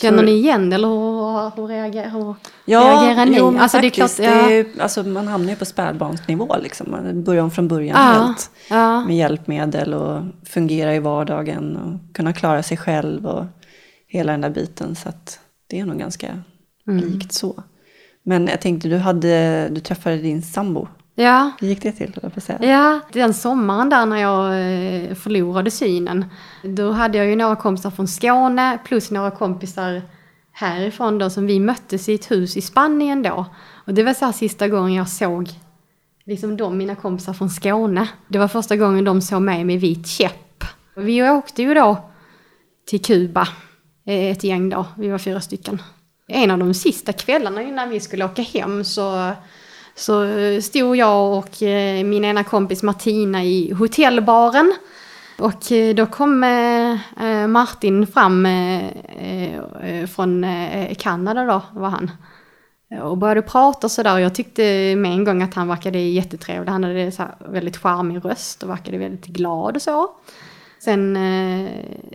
[0.00, 3.36] Känner ni igen det eller hur, hur, reagerar, hur Ja, reagerar ni?
[3.38, 4.30] jo, men alltså, det är klart, ja.
[4.48, 6.56] det är, alltså, man hamnar ju på spädbarnsnivå.
[6.62, 6.90] Liksom.
[6.90, 8.50] Man börjar om från början Ja, helt.
[8.70, 9.04] ja.
[9.04, 13.44] Med hjälpmedel och fungera i vardagen och kunna klara sig själv och
[14.06, 14.94] hela den där biten.
[14.96, 16.38] Så att det är nog ganska
[16.88, 17.04] Mm.
[17.04, 17.62] likt så.
[18.22, 20.88] Men jag tänkte, du, hade, du träffade din sambo.
[21.14, 21.50] ja.
[21.60, 22.12] Hur gick det till?
[22.34, 22.58] jag säga?
[22.62, 26.24] Ja, den sommaren där när jag eh, förlorade synen,
[26.62, 30.02] då hade jag ju några kompisar från Skåne plus några kompisar
[30.52, 33.46] härifrån då som vi möttes i ett hus i Spanien då.
[33.86, 35.48] Och det var så här sista gången jag såg
[36.26, 38.08] liksom de, mina kompisar från Skåne.
[38.28, 40.64] Det var första gången de såg mig med vit käpp.
[40.96, 42.10] Vi åkte ju då
[42.86, 43.48] till Kuba,
[44.06, 45.82] Eh, ett gäng då, vi var fyra stycken.
[46.28, 49.32] En av de sista kvällarna innan vi skulle åka hem så,
[49.94, 50.26] så
[50.62, 54.74] stod jag och eh, min ena kompis Martina i hotellbaren.
[55.38, 56.40] Och eh, då kom
[57.48, 58.48] Martin fram
[60.14, 60.46] från
[60.98, 62.10] Kanada då, var han.
[63.02, 64.14] Och började prata sådär.
[64.14, 64.62] Och jag tyckte
[64.96, 66.72] med en gång att han verkade jättetrevlig.
[66.72, 70.10] Han hade så här väldigt charmig röst och verkade väldigt glad och så.
[70.78, 71.18] Sen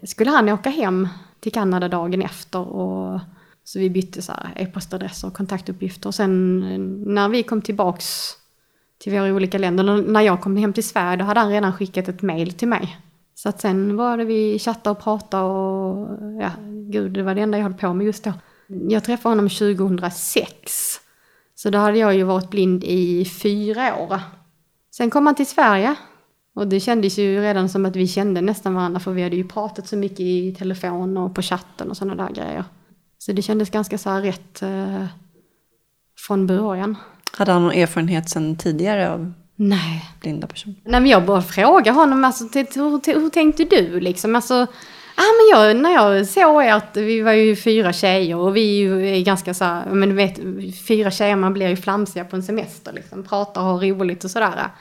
[0.03, 1.07] skulle han åka hem
[1.39, 2.59] till Kanada dagen efter.
[2.59, 3.19] Och,
[3.63, 6.09] så vi bytte så här e-postadresser och kontaktuppgifter.
[6.09, 6.79] Och sen eh,
[7.13, 8.33] när vi kom tillbaks
[8.97, 12.07] till våra olika länder, när jag kom hem till Sverige, då hade han redan skickat
[12.07, 12.97] ett mail till mig.
[13.35, 16.07] Så att sen var det vi chattade och pratade och
[16.41, 16.51] ja,
[16.91, 18.33] gud, det var det enda jag höll på med just då.
[18.67, 20.99] Jag träffade honom 2006.
[21.55, 24.19] Så då hade jag ju varit blind i fyra år.
[24.91, 25.95] Sen kom han till Sverige.
[26.59, 29.47] Och det kändes ju redan som att vi kände nästan varandra för vi hade ju
[29.47, 32.63] pratat så mycket i telefon och på chatten och sådana där grejer.
[33.17, 35.05] Så det kändes ganska så här rätt eh,
[36.27, 36.97] från början.
[37.37, 40.09] Hade han någon erfarenhet sedan tidigare av Nej.
[40.21, 40.75] blinda personer?
[40.83, 44.35] Nej men jag bara frågar honom, alltså, hur, hur, tänkte du liksom?
[44.35, 44.55] Alltså,
[45.15, 48.83] ah, men jag, när jag såg att vi var ju fyra tjejer och vi
[49.17, 50.39] är ganska så här, men du vet,
[50.87, 54.31] fyra tjejer man blir ju flamsiga på en semester liksom, pratar och har roligt och
[54.31, 54.71] sådär.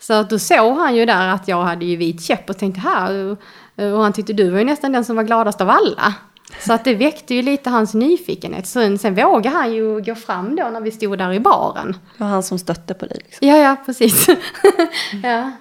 [0.00, 2.80] Så att då såg han ju där att jag hade ju vit käpp och tänkte
[2.80, 3.36] här,
[3.76, 6.14] och han tyckte du var ju nästan den som var gladast av alla.
[6.60, 8.66] Så att det väckte ju lite hans nyfikenhet.
[8.66, 11.96] Sen, sen vågade han ju gå fram då när vi stod där i baren.
[12.16, 13.20] Det var han som stötte på dig?
[13.24, 13.48] Liksom.
[13.48, 14.26] Ja, ja, precis.
[15.22, 15.52] ja.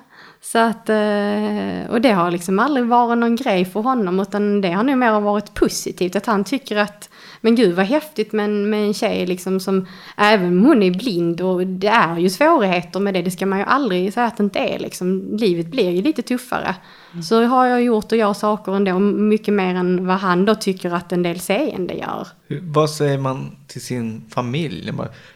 [0.41, 4.71] Så att, eh, och det har liksom aldrig varit någon grej för honom, utan det
[4.71, 6.15] har nog mer varit positivt.
[6.15, 7.08] Att han tycker att,
[7.41, 10.91] men gud vad häftigt med en, med en tjej liksom som, även om hon är
[10.91, 14.37] blind och det är ju svårigheter med det, det ska man ju aldrig säga att
[14.37, 15.37] det inte är liksom.
[15.37, 16.75] Livet blir ju lite tuffare.
[17.23, 20.91] Så har jag gjort och gör saker ändå mycket mer än vad han då tycker
[20.91, 22.27] att en del seende gör.
[22.61, 24.93] Vad säger man till sin familj?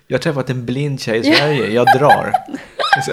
[0.08, 2.34] Jag har träffat en blind tjej i Sverige, jag drar.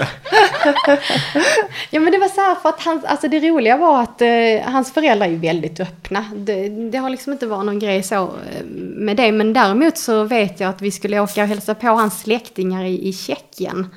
[1.90, 4.28] ja men det var så här för att hans, alltså det roliga var att eh,
[4.64, 6.24] hans föräldrar är ju väldigt öppna.
[6.36, 9.32] Det, det, har liksom inte varit någon grej så eh, med det.
[9.32, 13.08] Men däremot så vet jag att vi skulle åka och hälsa på hans släktingar i,
[13.08, 13.88] i Tjeckien.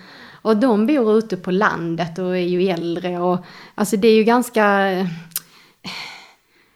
[0.44, 3.38] Och de bor ute på landet och är ju äldre och
[3.76, 4.90] alltså det är ju ganska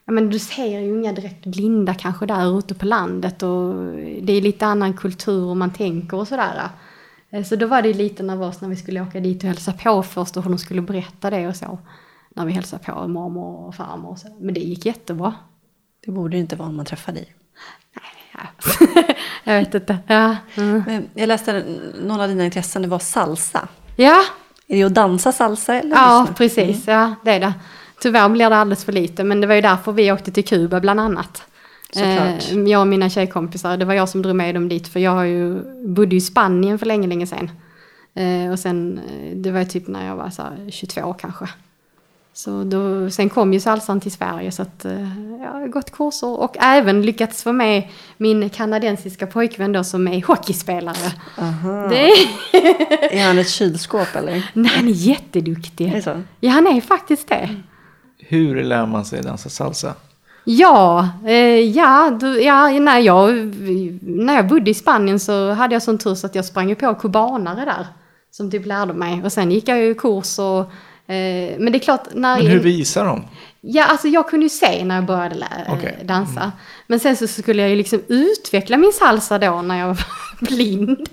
[0.06, 3.74] Ja, men du ser ju inga direkt blinda kanske där ute på landet och
[4.22, 6.70] det är lite annan kultur och man tänker och sådär.
[7.30, 10.04] Eh, så då var det lite nervöst när vi skulle åka dit och hälsa på
[10.04, 11.80] först och hur de skulle berätta det och så.
[12.36, 14.28] När vi hälsade på mormor och farmor och så.
[14.40, 15.34] Men det gick jättebra.
[16.06, 17.36] Det borde inte vara om man träffar dig.
[17.96, 19.14] Nej, ja.
[19.54, 19.98] jag vet inte.
[20.08, 20.36] Ja.
[20.56, 21.04] Mm.
[21.14, 21.64] Jag läste
[22.02, 23.68] någon av dina intressen, det var salsa.
[23.96, 24.22] Ja.
[24.68, 25.76] Är det att dansa salsa?
[25.76, 26.88] Eller ja, precis.
[26.88, 27.00] Mm.
[27.00, 27.54] Ja, det är det.
[28.02, 30.80] Tyvärr blir det alldeles för lite, men det var ju därför vi åkte till Kuba
[30.80, 31.44] bland annat.
[31.90, 32.52] Såklart.
[32.52, 35.12] Eh, jag och mina tjejkompisar, det var jag som drog med dem dit för jag
[35.12, 37.52] har ju, bodde i Spanien för länge, länge sedan.
[38.16, 41.48] Eh, och sen, eh, det var typ när jag var så 22 kanske.
[42.38, 44.86] Så då, sen kom ju salsan till Sverige så att
[45.42, 50.22] jag har gått kurser och även lyckats få med min kanadensiska pojkvän då som är
[50.22, 51.12] hockeyspelare.
[51.38, 51.88] Aha.
[51.88, 52.12] Det...
[53.12, 54.52] är han ett kylskåp eller?
[54.54, 55.94] Nej, han är jätteduktig.
[55.94, 56.22] Är så?
[56.40, 57.56] Ja, han är faktiskt det.
[58.18, 59.94] Hur lär man sig dansa salsa?
[60.44, 63.32] Ja, eh, ja, du, ja när, jag,
[64.02, 66.96] när jag bodde i Spanien så hade jag sån tur så att jag sprang på
[66.96, 67.88] kubanare där.
[68.32, 69.24] Som typ lärde mig.
[69.24, 70.72] Och sen gick jag ju kurs och...
[71.08, 72.38] Eh, men det är klart när...
[72.38, 73.26] Men hur visar de?
[73.62, 75.92] Ja, alltså jag kunde ju se när jag började lä- okay.
[76.04, 76.40] dansa.
[76.40, 76.52] Mm.
[76.88, 79.98] Men sen så skulle jag ju liksom utveckla min salsa då när jag var
[80.40, 81.10] blind.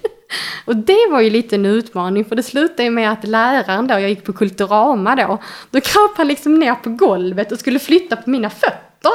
[0.65, 3.95] Och det var ju lite en utmaning för det slutade ju med att läraren då,
[3.95, 5.39] jag gick på Kulturama då,
[5.71, 9.13] då kröp han liksom ner på golvet och skulle flytta på mina fötter.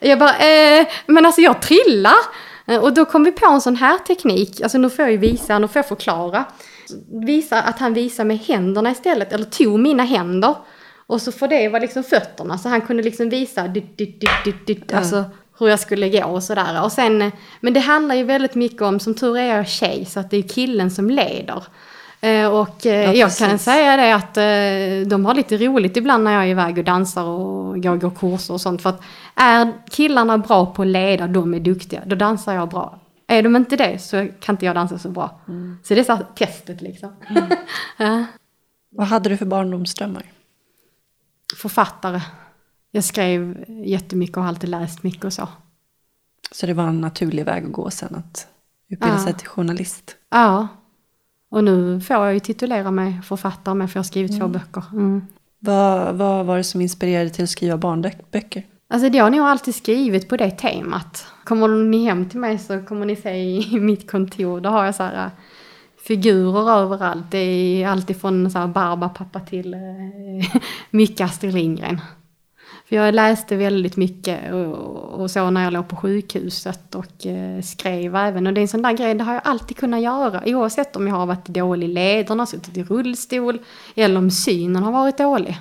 [0.00, 2.16] Jag bara, eh, men alltså jag trillar.
[2.66, 5.18] Eh, och då kom vi på en sån här teknik, alltså nu får jag ju
[5.18, 6.44] visa, nu får jag förklara.
[7.08, 10.54] Visa att han visar med händerna istället, eller tog mina händer.
[11.06, 13.72] Och så får det vara liksom fötterna, så han kunde liksom visa,
[14.92, 15.24] alltså
[15.58, 16.84] hur jag skulle gå och sådär.
[16.84, 20.20] Och sen, men det handlar ju väldigt mycket om, som tur är jag tjej, så
[20.20, 21.64] att det är killen som leder.
[22.20, 26.24] Eh, och eh, ja, jag kan säga det att eh, de har lite roligt ibland
[26.24, 28.82] när jag är iväg och dansar och jag går kurser och sånt.
[28.82, 29.02] För att
[29.34, 32.98] är killarna bra på att leda, de är duktiga, då dansar jag bra.
[33.26, 35.40] Är de inte det så kan inte jag dansa så bra.
[35.48, 35.78] Mm.
[35.82, 37.12] Så det är så testet liksom.
[37.28, 37.44] Mm.
[37.98, 38.24] ja.
[38.90, 40.32] Vad hade du för barndomsdrömmar?
[41.56, 42.20] Författare.
[42.90, 45.48] Jag skrev jättemycket och har alltid läst mycket och så.
[46.50, 48.48] Så det var en naturlig väg att gå sen att
[48.88, 49.24] utbilda ja.
[49.24, 50.16] sig till journalist?
[50.30, 50.68] Ja.
[51.48, 54.40] Och nu får jag ju titulera mig författare med för jag har skrivit mm.
[54.40, 54.84] två böcker.
[54.92, 55.26] Mm.
[55.58, 58.66] Vad, vad var det som inspirerade till att skriva barnböcker?
[58.88, 61.26] Alltså det har nog alltid skrivit på det temat.
[61.46, 64.94] Kommer ni hem till mig så kommer ni se i mitt kontor, då har jag
[64.94, 65.30] så här eh,
[66.06, 67.30] figurer överallt.
[67.30, 72.00] Det är alltifrån så här Barbapapa till eh, mycket Astrid Lindgren.
[72.88, 77.62] För jag läste väldigt mycket och, och så när jag låg på sjukhuset och eh,
[77.62, 78.46] skrev även.
[78.46, 80.42] Och det är en sån där grej, det har jag alltid kunnat göra.
[80.46, 83.58] Oavsett om jag har varit dålig i lederna, suttit i rullstol
[83.94, 85.58] eller om synen har varit dålig.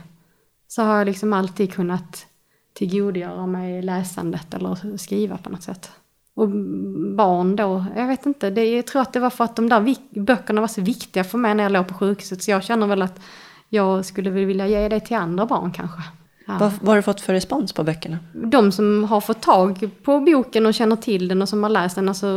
[0.68, 2.26] så har jag liksom alltid kunnat
[2.76, 5.92] tillgodogöra mig läsandet eller skriva på något sätt.
[6.36, 6.50] Och
[7.16, 9.96] barn då, jag vet inte, det, jag tror att det var för att de där
[10.20, 12.44] böckerna var så viktiga för mig när jag låg på sjukhuset.
[12.44, 13.20] Så jag känner väl att
[13.70, 16.02] jag skulle vilja ge det till andra barn kanske.
[16.48, 16.58] Ja.
[16.60, 18.18] Vad, vad har du fått för respons på böckerna?
[18.34, 21.96] De som har fått tag på boken och känner till den och som har läst
[21.96, 22.28] den, alltså,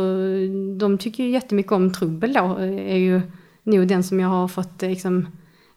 [0.79, 2.57] de tycker ju jättemycket om Trubbel då.
[2.59, 3.21] är ju
[3.63, 5.27] nog den som jag har fått liksom,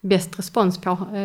[0.03, 0.91] bäst respons på.
[0.91, 1.23] Eh,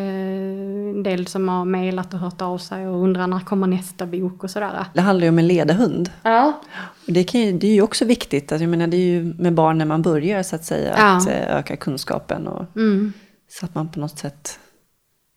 [0.88, 4.44] en del som har mejlat och hört av sig och undrar när kommer nästa bok
[4.44, 4.86] och sådär.
[4.94, 6.10] Det handlar ju om en ledarhund.
[6.22, 6.60] Ja.
[7.06, 8.52] Det, kan det är ju också viktigt.
[8.52, 10.94] Alltså, jag menar, det är ju med barn när man börjar så att säga.
[10.96, 11.16] Ja.
[11.16, 12.46] Att eh, öka kunskapen.
[12.46, 13.12] Och, Mm.
[13.50, 14.58] Så att man på något sätt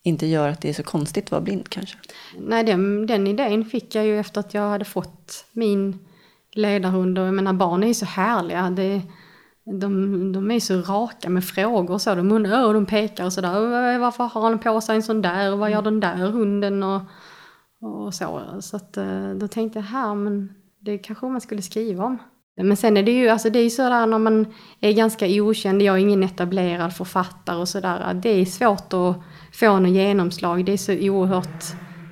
[0.03, 1.97] inte gör att det är så konstigt att vara blind kanske.
[2.39, 5.99] Nej, den, den idén fick jag ju efter att jag hade fått min
[6.53, 7.19] ledarhund.
[7.19, 8.69] Och jag menar, barn är ju så härliga.
[8.69, 9.01] Det,
[9.65, 12.15] de, de är så raka med frågor och så.
[12.15, 13.99] De undrar och de pekar och sådär.
[13.99, 15.55] Varför har han på sig en sån där?
[15.55, 16.83] Vad gör den där hunden?
[16.83, 17.01] Och,
[17.81, 18.41] och så.
[18.59, 22.17] Så att, eh, då tänkte jag, här, men det kanske man skulle skriva om.
[22.57, 24.45] Men sen är det ju, alltså det är ju sådär när man
[24.79, 28.13] är ganska okänd, jag är ingen etablerad författare och sådär.
[28.13, 29.15] Det är svårt att
[29.53, 31.63] få något genomslag, det är så oerhört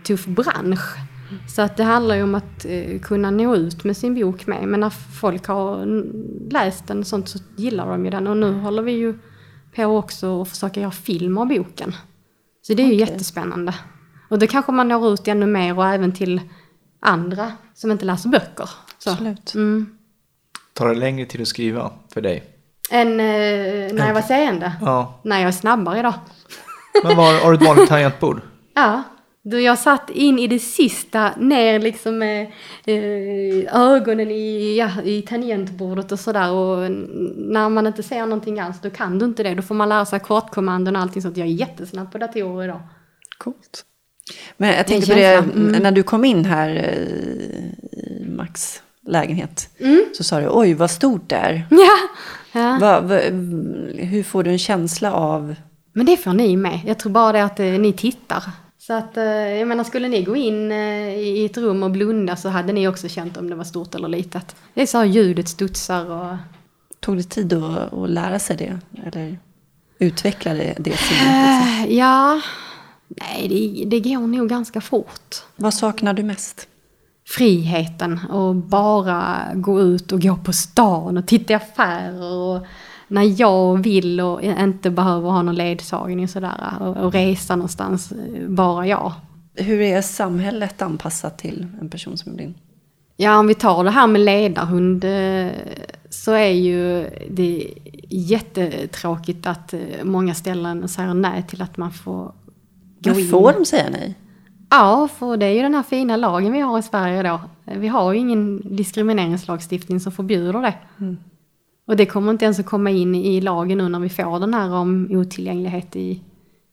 [0.03, 1.08] tuff bransch.
[1.47, 4.67] Så att det handlar ju om att eh, kunna nå ut med sin bok med.
[4.67, 5.85] Men när folk har
[6.51, 8.27] läst den och sånt så gillar de ju den.
[8.27, 9.19] Och nu håller vi ju
[9.75, 11.95] på också att försöka göra film av boken.
[12.61, 12.99] Så det är ju Okej.
[12.99, 13.75] jättespännande.
[14.29, 16.41] Och då kanske man når ut ännu mer och även till
[16.99, 18.69] andra som inte läser böcker.
[18.97, 19.11] Så.
[19.11, 19.55] Absolut.
[19.55, 19.97] Mm.
[20.73, 22.43] Tar det längre tid att skriva för dig?
[22.91, 24.73] Än eh, när jag var seende.
[24.81, 25.19] Ja.
[25.23, 26.13] Nej, jag är snabbare idag.
[27.03, 28.41] Men var, har du ett vanligt tangentbord?
[28.73, 29.03] Ja,
[29.43, 32.51] då jag satt in i det sista, ner liksom med
[32.85, 36.51] eh, ögonen i, ja, i tangentbordet och sådär.
[36.51, 36.91] Och
[37.35, 39.53] när man inte ser någonting alls, då kan du inte det.
[39.53, 41.37] Då får man lära sig kortkommandon och allting sånt.
[41.37, 42.81] Jag är jättesnabb på datorer idag.
[43.37, 43.85] Coolt.
[44.57, 45.33] Men jag tänkte på det.
[45.33, 45.83] Mm.
[45.83, 49.69] när du kom in här eh, i Max lägenhet.
[49.79, 50.05] Mm.
[50.17, 51.67] Så sa du, oj vad stort det är.
[51.71, 51.97] Ja,
[52.61, 52.77] ja.
[52.81, 53.19] Va, va,
[53.95, 55.55] hur får du en känsla av...
[55.93, 56.79] men det får ni med.
[56.85, 58.43] Jag tror bara det att eh, ni tittar.
[58.89, 62.35] Så att, eh, jag menar, skulle ni gå in eh, i ett rum och blunda
[62.35, 64.55] så hade ni också känt om det var stort eller litet.
[64.73, 66.35] Det är så här ljudet studsar och...
[66.99, 68.79] Tog det tid att, att lära sig det?
[69.05, 69.37] Eller
[69.99, 70.99] utveckla det, det sinnet?
[70.99, 71.85] Liksom?
[71.85, 72.41] Eh, Ja,
[73.07, 75.35] nej det, det går nog ganska fort.
[75.55, 76.67] Vad saknar du mest?
[77.27, 82.65] Friheten och bara gå ut och gå på stan och titta i affärer och
[83.09, 88.11] när jag vill och inte behöver ha någon ledsagning och sådär och, och resa någonstans,
[88.11, 89.13] eh, bara jag.
[89.55, 92.53] Hur är samhället anpassat till en person som är blind?
[93.17, 95.51] Ja, om vi tar det här med ledarhund eh,
[96.09, 97.67] så är ju det
[98.09, 102.23] jättetråkigt att eh, många ställen säger nej till att man får
[102.99, 103.27] gå Men in.
[103.27, 104.15] får de säga nej?
[104.69, 107.41] Ja, för det är ju den här fina lagen vi har i Sverige då.
[107.65, 110.73] Vi har ju ingen diskrimineringslagstiftning som förbjuder det.
[111.89, 114.53] Och det kommer inte ens att komma in i lagen nu när vi får den
[114.53, 116.21] här om otillgänglighet i,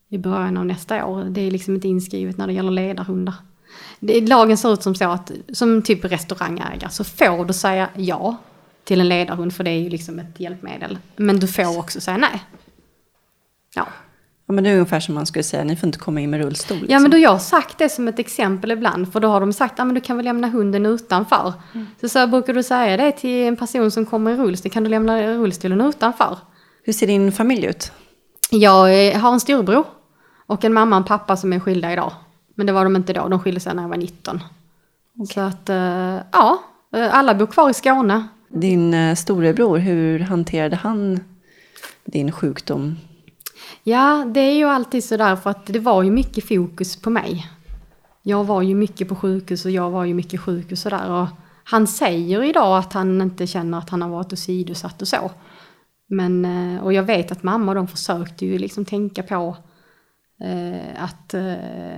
[0.09, 1.25] i början av nästa år.
[1.25, 3.35] Det är liksom inte inskrivet när det gäller ledarhundar.
[4.01, 8.37] Det, lagen ser ut som så att, som typ restaurangägare, så får du säga ja
[8.85, 10.99] till en ledarhund för det är ju liksom ett hjälpmedel.
[11.17, 12.43] Men du får också säga nej.
[13.75, 13.87] Ja.
[14.49, 16.41] Ja, men det är ungefär som man skulle säga, ni får inte komma in med
[16.41, 16.77] rullstol.
[16.77, 17.03] Ja liksom.
[17.03, 19.81] men då har jag sagt det som ett exempel ibland för då har de sagt
[19.81, 21.53] att ah, du kan väl lämna hunden utanför.
[22.01, 24.91] Så, så brukar du säga det till en person som kommer i rullstol, kan du
[24.91, 26.39] lämna rullstolen utanför?
[26.83, 27.93] Hur ser din familj ut?
[28.51, 29.85] Jag eh, har en storbror
[30.47, 32.13] och en mamma och en pappa som är skilda idag.
[32.55, 34.41] Men det var de inte då, de skilde sig när jag var 19.
[35.35, 36.63] Så att, eh, ja,
[36.97, 38.29] eh, alla bor kvar i Skåne.
[38.49, 41.21] Din storebror, hur hanterade han
[42.05, 42.97] din sjukdom?
[43.83, 47.47] Ja, det är ju alltid sådär för att det var ju mycket fokus på mig.
[48.23, 51.11] Jag var ju mycket på sjukhus och jag var ju mycket sjuk och sådär.
[51.11, 51.27] Och
[51.65, 55.31] han säger idag att han inte känner att han har varit åsidosatt och så.
[56.09, 59.57] Men, eh, och jag vet att mamma och de försökte ju liksom tänka på
[60.41, 61.55] eh, att eh,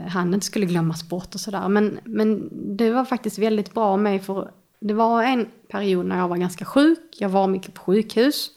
[0.09, 1.69] han inte skulle glömmas bort och sådär.
[1.69, 4.51] Men, men det var faktiskt väldigt bra med mig för
[4.81, 7.17] det var en period när jag var ganska sjuk.
[7.19, 8.51] Jag var mycket på sjukhus.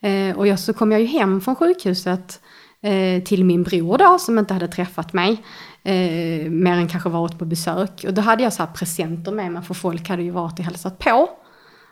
[0.00, 2.40] Eh, och jag, så kom jag ju hem från sjukhuset
[2.82, 5.42] eh, till min bror då som inte hade träffat mig.
[5.82, 8.04] Eh, mer än kanske varit på besök.
[8.06, 10.64] Och då hade jag så här presenter med mig för folk hade ju varit och
[10.64, 11.28] hälsat på.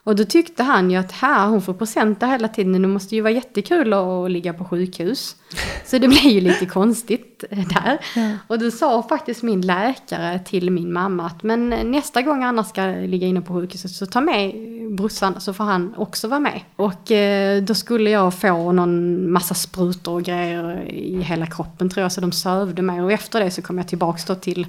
[0.07, 3.21] Och då tyckte han ju att här, hon får presenter hela tiden, det måste ju
[3.21, 5.37] vara jättekul att ligga på sjukhus.
[5.85, 7.99] Så det blev ju lite konstigt där.
[8.47, 12.87] Och då sa faktiskt min läkare till min mamma att men nästa gång Anna ska
[12.87, 14.55] ligga inne på sjukhuset så ta med
[14.91, 16.61] brorsan så får han också vara med.
[16.77, 22.03] Och eh, då skulle jag få någon massa sprutor och grejer i hela kroppen tror
[22.03, 23.03] jag, så de sövde mig.
[23.03, 24.67] Och efter det så kom jag tillbaks då till eh,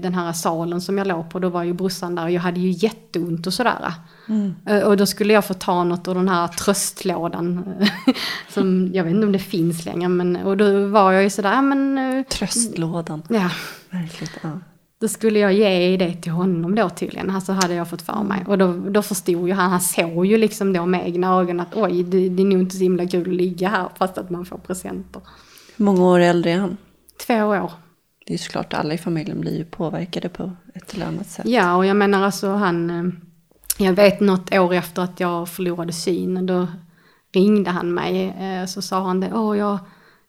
[0.00, 2.60] den här salen som jag låg på, då var ju brorsan där och jag hade
[2.60, 3.92] ju jätteont och sådär.
[4.66, 7.74] Eh, och då skulle jag få ta något ur den här tröstlådan.
[8.48, 11.62] som jag vet inte om det finns längre, men och då var jag ju sådär,
[11.62, 11.98] men...
[11.98, 13.22] eh, Tröstlådan.
[13.28, 13.50] Ja,
[13.90, 14.32] Verkligen.
[14.42, 14.60] Ja.
[15.00, 17.30] då skulle jag ge det till honom då tydligen.
[17.30, 18.44] Alltså hade jag fått för mig.
[18.46, 21.74] Och då, då förstod ju han, han såg ju liksom då med egna ögon att
[21.76, 24.44] oj, det, det är nog inte så himla kul att ligga här fast att man
[24.44, 25.22] får presenter.
[25.76, 26.76] Hur många år äldre är han?
[27.26, 27.72] Två år.
[28.26, 31.46] Det är ju såklart, alla i familjen blir ju påverkade på ett eller annat sätt.
[31.46, 32.90] Ja, och jag menar alltså han...
[32.90, 33.12] Eh,
[33.78, 36.66] jag vet något år efter att jag förlorade synen, då
[37.32, 38.28] ringde han mig.
[38.40, 39.78] Eh, så sa han det, åh jag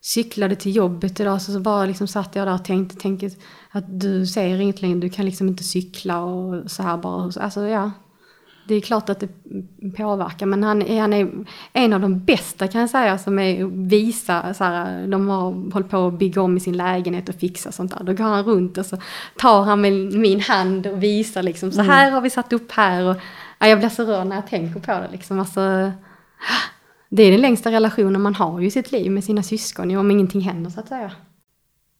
[0.00, 3.30] cyklade till jobbet idag, så så bara liksom satt jag där och tänkte, tänkte
[3.70, 7.32] att du ser inget längre, du kan liksom inte cykla och så här bara.
[7.36, 7.90] Alltså ja,
[8.68, 9.28] det är klart att det
[9.96, 11.30] påverkar, men han, är- han är
[11.72, 15.72] en av de bästa kan jag säga som är att visa, så här, de har
[15.72, 18.04] hållit på att bygga om i sin lägenhet och fixa sånt där.
[18.04, 18.96] Då går han runt och så
[19.38, 23.04] tar han med min hand och visar liksom, så här har vi satt upp här.
[23.04, 23.16] Och,
[23.58, 25.38] ja, jag blir så rörd när jag tänker på det liksom.
[25.40, 25.92] Alltså,
[27.08, 30.10] det är den längsta relationen man har ju i sitt liv med sina syskon, om
[30.10, 31.12] ingenting händer så att säga.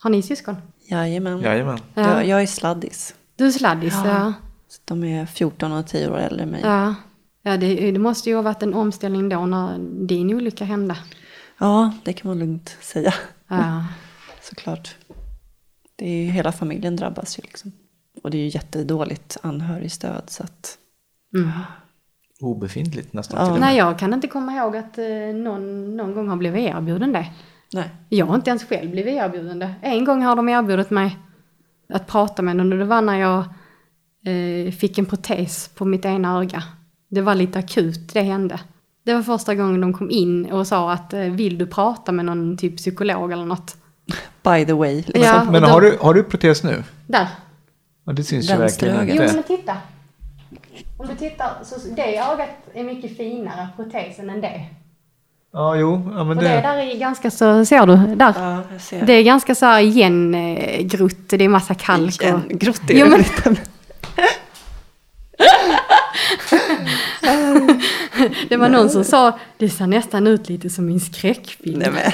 [0.03, 0.57] Har ni syskon?
[0.91, 1.41] Jajamän.
[1.41, 1.79] Jajamän.
[1.95, 2.03] Ja.
[2.03, 3.15] Jag, jag är sladdis.
[3.37, 4.33] Du är sladdis, ja.
[4.73, 6.61] Så De är 14 och 10 år äldre än mig.
[6.65, 6.95] Ja,
[7.43, 10.97] ja det, det måste ju ha varit en omställning då när din olycka hände.
[11.59, 13.15] Ja, det kan man lugnt säga.
[13.49, 13.87] Ja,
[14.43, 14.95] Såklart.
[15.97, 17.73] Det är ju, hela familjen drabbas ju liksom.
[18.23, 20.79] Och det är ju jättedåligt anhörigstöd så att...
[21.35, 21.51] mm.
[22.41, 23.45] Obefintligt nästan Ja.
[23.47, 23.69] till och med.
[23.69, 25.05] Nej, jag kan inte komma ihåg att eh,
[25.35, 27.31] någon, någon gång har blivit erbjuden det.
[27.73, 27.91] Nej.
[28.09, 29.75] Jag har inte ens själv blivit erbjuden det.
[29.83, 31.19] En gång har de erbjudit mig
[31.89, 33.45] att prata med någon och det var när jag
[34.27, 36.63] eh, fick en protes på mitt ena öga.
[37.09, 38.61] Det var lite akut, det hände.
[39.05, 42.25] Det var första gången de kom in och sa att eh, vill du prata med
[42.25, 43.77] någon typ psykolog eller något?
[44.43, 44.97] By the way.
[44.97, 45.23] Liksom.
[45.23, 46.83] Ja, Men och då- har, du, har du protes nu?
[47.07, 47.27] Där.
[48.07, 49.35] Ja, det syns ju verkligen Jo inte.
[49.35, 49.77] men titta.
[50.97, 54.61] Om du tittar så det ögat är mycket finare protesen än det.
[55.53, 56.11] Ja, jo.
[56.17, 56.49] Ja, men det det...
[56.61, 58.15] där är ganska så, ser du?
[58.17, 58.35] Där.
[58.37, 59.07] Ja, jag ser.
[59.07, 62.23] Det är ganska så här igengrutt, det är massa kalk.
[62.23, 62.29] Och...
[62.29, 63.57] En grott är Jo, det men- lite.
[68.49, 71.79] Det var någon som sa, det ser nästan ut lite som min skräckfilm.
[71.79, 72.13] Nej men.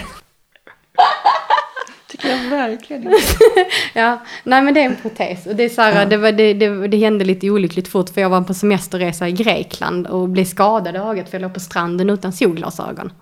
[2.09, 3.17] tycker jag verkligen inte.
[3.95, 5.47] Ja, nej men det är en protes.
[5.47, 8.21] Och det, är så här, det, var, det, det, det hände lite olyckligt fort för
[8.21, 11.61] jag var på semesterresa i Grekland och blev skadad i ögat för jag låg på
[11.61, 13.13] stranden utan solglasögon.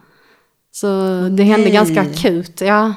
[0.72, 0.86] Så
[1.30, 1.72] det hände nej.
[1.72, 2.94] ganska akut, ja.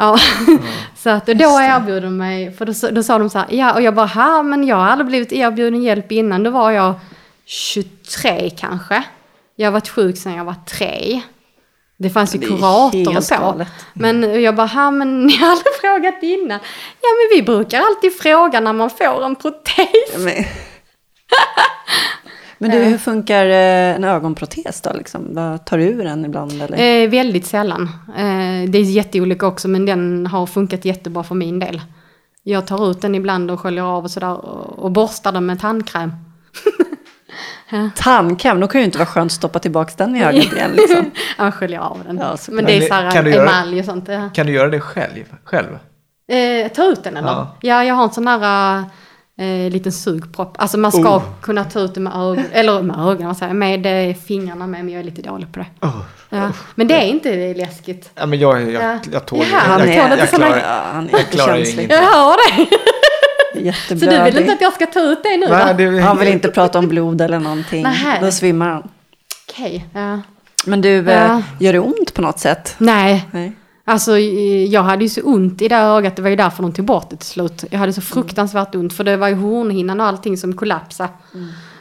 [0.00, 0.18] Ja,
[0.96, 3.46] så att och då erbjöd de mig, för då, sa- då sa de så här,
[3.50, 6.70] ja och jag bara, här men jag har aldrig blivit erbjuden hjälp innan, då var
[6.70, 6.94] jag
[7.46, 9.02] 23 kanske.
[9.56, 11.20] Jag har varit sjuk sedan jag var tre.
[11.96, 13.34] Det fanns ju Det kurator och så.
[13.34, 13.68] galet.
[13.92, 16.58] Men jag bara, ha men ni har aldrig frågat innan.
[17.00, 20.14] Ja men vi brukar alltid fråga när man får en protes.
[22.60, 24.92] men du, hur funkar eh, en ögonprotes då?
[24.92, 25.34] Liksom?
[25.34, 26.62] Vad, tar du ur den ibland?
[26.62, 27.02] Eller?
[27.04, 27.82] Eh, väldigt sällan.
[28.16, 31.80] Eh, det är jätteolika också men den har funkat jättebra för min del.
[32.42, 34.32] Jag tar ut den ibland och sköljer av och sådär
[34.80, 36.12] och, borstar den med tandkräm.
[37.96, 40.70] Tandkräm, då kan ju inte vara skönt att stoppa tillbaka den i ögat igen.
[40.74, 41.10] Liksom.
[41.38, 42.16] Jag sköljer av den.
[42.18, 44.08] Ja, så- men det är så här kan du göra- emalj och sånt.
[44.08, 44.30] Ja.
[44.34, 45.24] Kan du göra det själv?
[45.44, 45.78] själv?
[46.32, 47.28] Eh, ta ut den eller?
[47.28, 47.56] Ja.
[47.60, 47.84] Ja.
[47.84, 48.84] jag har en sån där
[49.40, 50.54] eh, liten sugpropp.
[50.58, 51.22] Alltså man ska Oh.
[51.40, 54.84] kunna ta ut det med ögonen, eller med ögonen, säger jag, med eh, fingrarna med,
[54.84, 55.86] men jag är lite dålig på det.
[55.86, 56.00] Oh.
[56.28, 56.48] Ja.
[56.74, 58.10] Men det är inte läskigt.
[58.14, 58.98] Ja, men jag, jag, Ja.
[59.12, 61.54] jag tål Jaha, jag, men jag, jag, inte såna- klarar, Ja, han är jag klarar
[61.56, 61.86] ingenting.
[61.90, 62.66] Jag hör det!
[63.88, 65.90] Så du vill inte att jag ska ta ut det nu Nej, då?
[65.90, 67.82] det, Han vill inte prata om blod eller någonting.
[67.82, 68.18] Nähä.
[68.20, 68.88] Då svimmar han.
[69.50, 70.20] Okej, ja.
[70.66, 71.10] Men du, Ja.
[71.10, 72.74] eh, gör det ont på något sätt?
[72.78, 73.52] Nej, Nej.
[73.90, 76.84] Alltså jag hade ju så ont i det ögat, det var ju därför de tog
[76.84, 77.64] bort det till slut.
[77.70, 81.10] Jag hade så fruktansvärt ont, för det var ju hornhinnan och allting som kollapsade.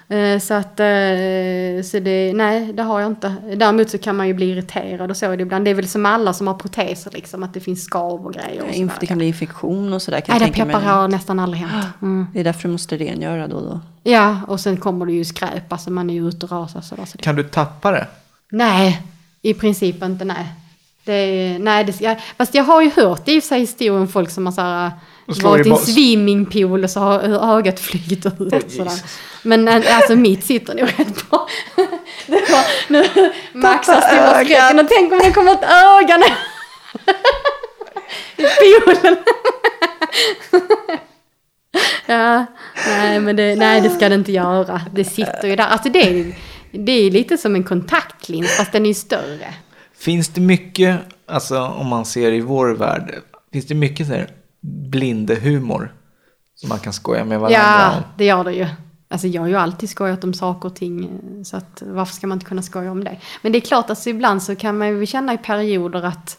[0.09, 3.35] Eh, Så att, eh, så det, nej det har jag inte.
[3.55, 5.65] Däremot så kan man ju bli irriterad och så är det ibland.
[5.65, 8.63] Det är väl som alla som har proteser liksom, att det finns skav och grejer.
[8.63, 8.93] Och.
[8.99, 11.85] Det kan bli infektion och sådär kan Nej, jag det peppar har nästan aldrig hänt.
[12.01, 12.27] Mm.
[12.33, 13.79] Det är därför du måste rengöra då och då.
[14.03, 16.81] Ja, och sen kommer det ju skräp, alltså man är ju ute och rasar.
[16.81, 17.17] Så det...
[17.17, 18.07] kan du tappa det?
[18.51, 19.01] Nej,
[19.41, 20.53] i princip inte nej.
[21.09, 24.45] Det, nej, det, jag, fast jag har ju hört i sig historier om folk som
[24.45, 24.91] har så här,
[25.33, 27.19] slår varit i en swimmingpool och så har
[27.57, 28.33] ögat flugit ut.
[28.39, 29.01] Åh, sådär.
[29.43, 31.47] Men eh, alltså mitt sitter nog rätt bra.
[32.27, 36.25] Det var, nu, Max har stora skräcken och tänk om det kommer ett öga nu.
[38.67, 39.17] I poolen.
[42.05, 42.45] ja,
[42.87, 44.81] nej men det, nej det ska det inte göra.
[44.93, 45.67] Det sitter ju där.
[45.67, 46.35] Alltså det är,
[46.71, 49.53] det är lite som en kontaktlins fast den är ju större.
[49.99, 53.15] Finns det mycket, alltså om man ser i vår värld,
[53.53, 54.29] finns det mycket så här
[54.61, 55.93] blindehumor
[56.55, 58.03] som man kan skoja med varandra Ja, om?
[58.17, 58.67] det gör det ju.
[59.11, 61.09] Alltså jag har ju alltid skojat om saker och ting,
[61.45, 63.17] så att varför ska man inte kunna skoja om det?
[63.41, 66.37] Men det är klart, alltså ibland så kan man ju känna i perioder att,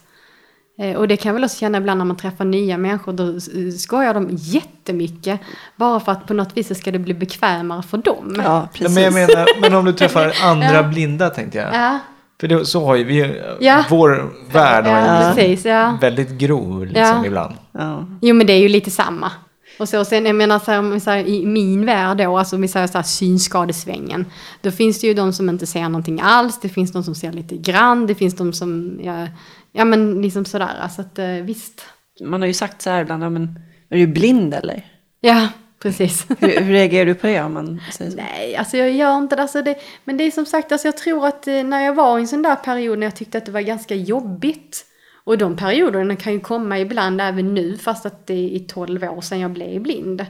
[0.79, 3.39] eh, och det kan jag väl också känna ibland när man träffar nya människor, då
[3.77, 5.39] skojar de jättemycket,
[5.75, 8.33] bara för att på något vis så ska det bli bekvämare för dem.
[8.37, 8.95] Ja, Ja, precis.
[8.95, 10.83] men jag menar, men om du träffar andra Ja.
[10.83, 11.73] blinda tänkte jag.
[11.75, 11.99] Ja,
[12.41, 13.83] För det, så har ju vi, Ja.
[13.89, 15.65] vår värld har ja, ju precis.
[15.65, 15.97] Ja.
[16.01, 17.25] väldigt grov liksom Ja.
[17.25, 17.55] ibland.
[17.71, 18.07] Ja.
[18.21, 19.31] Jo men det är ju lite samma.
[19.79, 22.55] Och så, sen, jag menar så här, om vi säger, i min värld då, alltså
[22.55, 24.25] om vi säger så här synskadesvängen.
[24.61, 27.31] Då finns det ju de som inte ser någonting alls, det finns de som ser
[27.31, 29.27] lite grann, det finns de som, ja,
[29.71, 30.87] ja men liksom sådär.
[30.95, 31.81] Så att eh, visst.
[32.25, 34.85] Man har ju sagt så här ibland, ja, men är du blind eller?
[35.21, 35.47] Ja,
[35.81, 36.25] precis.
[36.39, 38.17] Hur, hur reagerar du på det om man säger så?
[38.17, 39.41] Nej, alltså jag gör inte det.
[39.41, 42.17] Alltså det men det är som sagt, alltså jag tror att eh, när jag var
[42.17, 44.85] i en sån där period när jag tyckte att det var ganska jobbigt.
[45.23, 49.21] Och de perioderna kan ju komma ibland även nu, fast att det är 12 år
[49.21, 50.25] sedan jag blev blind.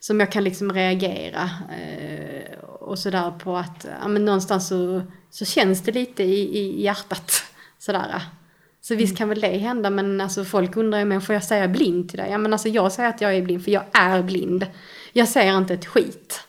[0.00, 5.44] Som jag kan liksom reagera eh, och sådär på att, ja men någonstans så, så
[5.44, 7.32] känns det lite i, i hjärtat.
[7.78, 8.22] Sådär.
[8.82, 11.68] Så visst kan väl det hända, men alltså folk undrar ju men får jag säga
[11.68, 12.30] blind till dig?
[12.30, 14.66] Ja men alltså jag säger att jag är blind, för jag är blind.
[15.12, 16.40] Jag ser inte ett skit.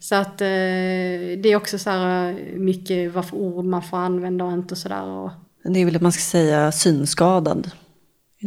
[0.00, 3.96] Så att eh, det är också så här eh, mycket vad för ord man får
[3.96, 5.30] använda och inte och sådär.
[5.64, 7.70] Det är väl att man ska säga synskadad.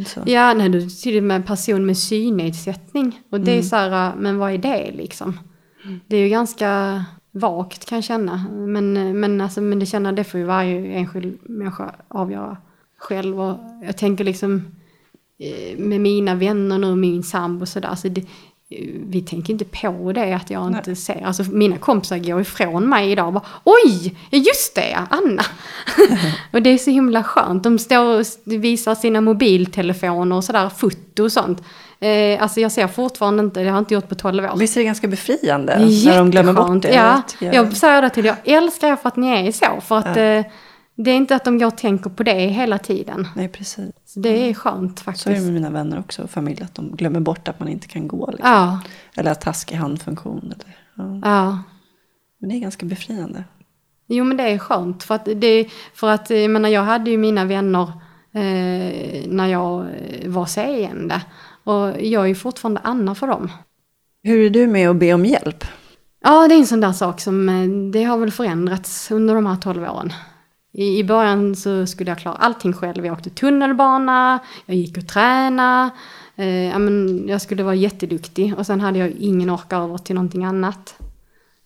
[0.07, 0.23] Så?
[0.25, 3.21] Ja, nej, du till med en person med synnedsättning.
[3.31, 5.39] Och det är så här, eh, men vad är det liksom?
[6.07, 8.45] Det är ju ganska vagt kan jag känna.
[8.51, 12.57] Men, eh, men, alltså, men det känner det får ju varje enskild människa avgöra
[12.99, 13.41] själv.
[13.41, 14.65] Och jag tänker liksom
[15.39, 17.95] eh, med mina vänner nu, min sambo och sådär.
[17.95, 21.25] Så det, eh, vi tänker inte på det att jag inte ser.
[21.25, 25.43] Alltså mina kompisar går ifrån mig idag och bara Oj, ja, just det ja, Anna.
[26.53, 27.63] och det är så himla skönt.
[27.63, 31.63] De står och visar sina mobiltelefoner och sådär, foto och sånt.
[32.01, 34.57] Eh, alltså jag ser fortfarande inte, det har jag inte gjort på 12 år.
[34.57, 35.79] Visst är det ganska befriande?
[35.79, 36.93] När de glömmer bort det?
[36.93, 37.55] Ja, jag.
[37.55, 39.81] jag säger det till jag älskar er för att ni är så.
[39.81, 40.51] För att eh,
[41.03, 43.27] det är inte att de går och tänker på det hela tiden.
[43.35, 43.91] Nej, precis.
[44.05, 45.23] Så det är skönt faktiskt.
[45.23, 47.69] Så är det med mina vänner också och familj, att de glömmer bort att man
[47.69, 48.31] inte kan gå.
[48.31, 48.49] Liksom.
[48.49, 48.79] Ja,
[49.15, 50.53] Eller att taskig handfunktion.
[50.55, 51.19] Eller, ja.
[51.29, 51.63] ja.
[52.39, 53.43] Men det är ganska befriande.
[54.07, 57.17] Jo men det är skönt för att, det, för att jag, menar, jag hade ju
[57.17, 57.91] mina vänner
[58.31, 61.21] eh, när jag eh, var seende.
[61.63, 63.51] Och jag är ju fortfarande Anna för dem.
[64.23, 65.63] Hur är du med att be om hjälp?
[66.23, 69.45] Ja det är en sån där sak som eh, det har väl förändrats under de
[69.45, 70.13] här 12 åren.
[70.71, 73.05] I, I början så skulle jag klara allting själv.
[73.05, 75.89] Jag åkte tunnelbana, jag gick och tränade.
[76.35, 80.45] Eh, men jag skulle vara jätteduktig och sen hade jag ingen ork över till någonting
[80.45, 80.95] annat.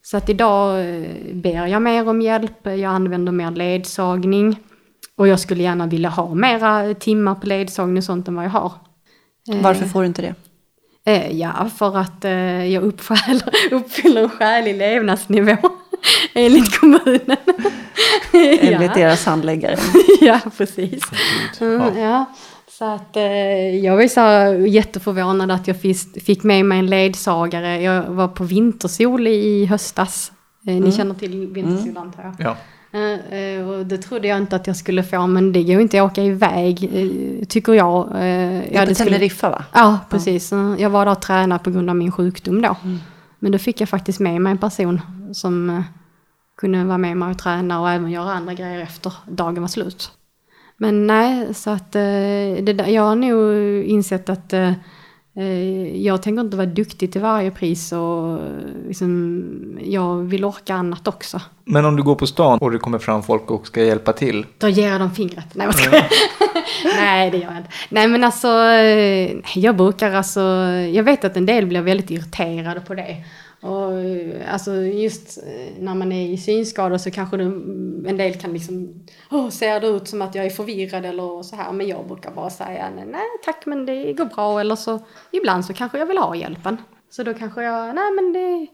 [0.01, 4.59] Så att idag eh, ber jag mer om hjälp, jag använder mer ledsagning.
[5.15, 8.49] Och jag skulle gärna vilja ha mera timmar på ledsagning och sånt än vad jag
[8.49, 8.71] har.
[9.51, 10.35] Eh, Varför får du inte det?
[11.11, 12.23] Eh, ja, för att
[12.71, 15.57] jag uppfyller, uppfyller en skälig levnadsnivå
[16.33, 17.37] enligt kommunen.
[18.33, 18.93] Enligt ja.
[18.95, 19.77] deras handläggare.
[20.21, 21.03] ja, precis.
[21.61, 22.25] Mm, ja.
[22.69, 23.23] Så att eh,
[23.85, 27.81] jag var så jätteförvånad att jag fick, fick med mig en ledsagare.
[27.81, 30.31] Jag var på vintersol i höstas.
[30.67, 32.35] Eh, ni känner till vintersol antar jag.
[32.39, 32.55] Ja.
[32.99, 35.81] Eh, eh, och det trodde jag inte att jag skulle få, men det går ju
[35.81, 38.05] inte att åka iväg, eh, tycker jag.
[38.07, 39.63] Eh, Det ja, är på det skulle- Teneriffa va?
[39.73, 40.51] Ja, precis.
[40.77, 42.75] Jag var där och tränade på grund av min sjukdom då.
[42.83, 42.99] Mm.
[43.43, 45.01] Men då fick jag faktiskt med mig en person
[45.33, 45.81] som eh,
[46.57, 50.11] kunde vara med mig och träna och även göra andra grejer efter dagen var slut.
[50.77, 52.01] Men nej, så att eh,
[52.63, 54.73] det jag har nog insett att eh,
[55.93, 61.07] jag tänker inte vara duktig till varje pris och eh, liksom, jag vill orka annat
[61.07, 61.41] också.
[61.65, 64.45] Men om du går på stan och det kommer fram folk och ska hjälpa till.
[64.57, 65.45] Då ger jag dem fingret.
[65.53, 66.05] Nej, vad ska jag?
[66.95, 67.69] Nej, det gör jag inte.
[67.89, 70.41] Nej, men alltså, eh, jag brukar alltså,
[70.93, 73.23] jag vet att en del blir väldigt irriterade på det.
[73.63, 73.91] Och
[74.47, 77.43] alltså just eh, när man är i synskada så kanske det,
[78.09, 81.55] en del kan liksom, oh, ser det ut som att jag är förvirrad eller så
[81.55, 81.71] här.
[81.71, 84.59] Men jag brukar bara säga, nej, tack men det går bra.
[84.59, 84.99] Eller så,
[85.31, 86.77] ibland så kanske jag vill ha hjälpen.
[87.09, 88.67] Så då kanske jag, nej men det,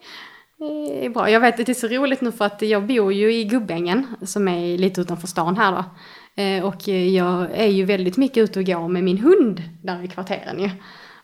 [0.58, 1.30] det är bra.
[1.30, 4.08] Jag vet att det är så roligt nu för att jag bor ju i Gubbängen
[4.22, 5.84] som är lite utanför stan här då.
[6.42, 10.08] Eh, och jag är ju väldigt mycket ute och går med min hund där i
[10.08, 10.70] kvarteren ju.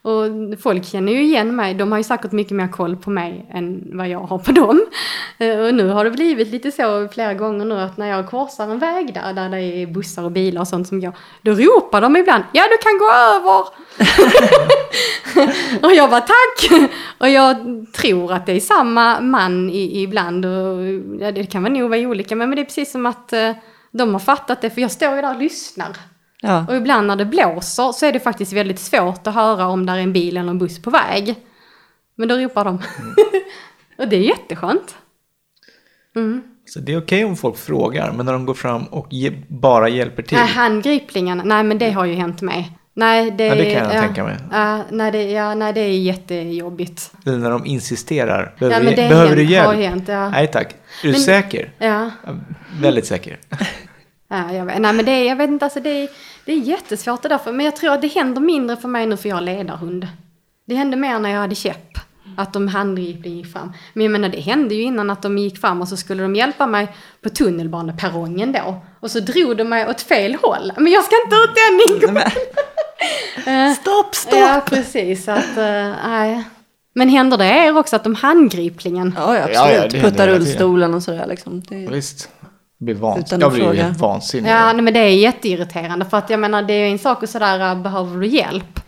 [0.05, 3.45] Och folk känner ju igen mig, de har ju säkert mycket mer koll på mig
[3.53, 4.85] än vad jag har på dem.
[5.37, 8.63] Eh, och nu har det blivit lite så flera gånger nu att när jag korsar
[8.63, 12.01] en väg där, där det är bussar och bilar och sånt som går, då ropar
[12.01, 13.65] de ibland ja du kan gå över!
[15.85, 16.89] och jag bara tack!
[17.17, 17.55] Och jag
[17.93, 20.85] tror att det är samma man i, ibland och
[21.19, 23.51] ja, det kan väl nog vara olika men, men det är precis som att eh,
[23.91, 25.97] de har fattat det för jag står ju där och lyssnar.
[26.45, 26.65] Ja.
[26.69, 29.95] Och ibland när det blåser så är det faktiskt väldigt svårt att höra om där
[29.95, 31.35] är en bil eller en buss på väg.
[32.15, 32.81] Men då ropar de.
[33.97, 34.95] och det är jätteskönt.
[36.15, 36.41] Mm.
[36.65, 39.89] Så det är okej om folk frågar, men när de går fram och ge, bara
[39.89, 40.37] hjälper till.
[40.37, 42.77] Nej, handgripligen, nej men det har ju hänt mig.
[42.93, 44.35] Nej, det, Ja, det kan jag tänka mig.
[44.51, 47.11] Ja, nej, det, ja, nej, det är jättejobbigt.
[47.25, 48.53] Eller när de insisterar.
[48.59, 49.67] Ja, Behöver, men du- det behöver du hänt- hjälp?
[49.67, 50.29] har hänt, ja.
[50.29, 50.71] Nej tack.
[50.71, 50.75] Är
[51.07, 51.71] du Men- säker?
[51.77, 52.35] Ja, Ja,
[52.81, 53.37] väldigt säker.
[54.29, 56.09] ja jag vet, nej men det jag vet inte, alltså det är,
[56.45, 57.37] det är jättesvårt det där.
[57.37, 60.07] För, men jag tror att det händer mindre för mig nu för jag har ledarhund.
[60.67, 61.97] Det hände mer när jag hade käpp.
[62.37, 63.73] Att de handgripligen gick fram.
[63.93, 66.35] Men jag menar det hände ju innan att de gick fram och så skulle de
[66.35, 66.87] hjälpa mig
[67.21, 68.81] på tunnelbaneperrongen då.
[68.99, 70.71] Och så drog de mig åt fel håll.
[70.77, 72.31] Men jag ska inte ut den ingången!
[73.75, 74.39] Stopp, stopp!
[74.39, 75.27] Ja, precis.
[75.27, 76.43] Att, eh, nej.
[76.93, 79.13] Men händer det er också att de handgripligen?
[79.17, 79.57] Ja, ja, Ja, absolut.
[79.57, 81.61] ja, det händer Putta hela rullstolen och sådär liksom.
[81.61, 82.29] Det, Visst.
[82.77, 83.83] Blir vans- jag blir fråga.
[83.83, 84.49] helt vansinnig.
[84.49, 86.05] Ja, nej, men det är jätteirriterande.
[86.05, 88.79] För att jag menar, det är en sak att sådär, äh, behöver du hjälp?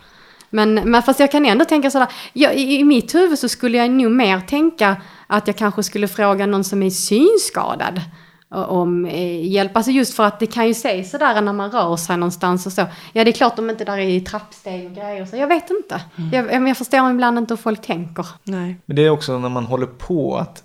[0.50, 3.78] Men, men fast jag kan ändå tänka sådär, jag, i, i mitt huvud så skulle
[3.78, 4.96] jag nog mer tänka
[5.28, 8.02] att jag kanske skulle fråga någon som är synskadad
[8.50, 9.78] om eh, hjälp.
[9.78, 12.72] Alltså just för att det kan ju se sådär när man rör sig någonstans och
[12.74, 12.86] så.
[13.14, 15.36] Ja, det är klart om inte där är trappsteg och grejer så.
[15.36, 16.02] Jag vet inte.
[16.32, 18.26] Jag, men jag förstår ibland inte hur folk tänker.
[18.44, 18.82] nej.
[18.86, 20.64] Men det är också när man håller på att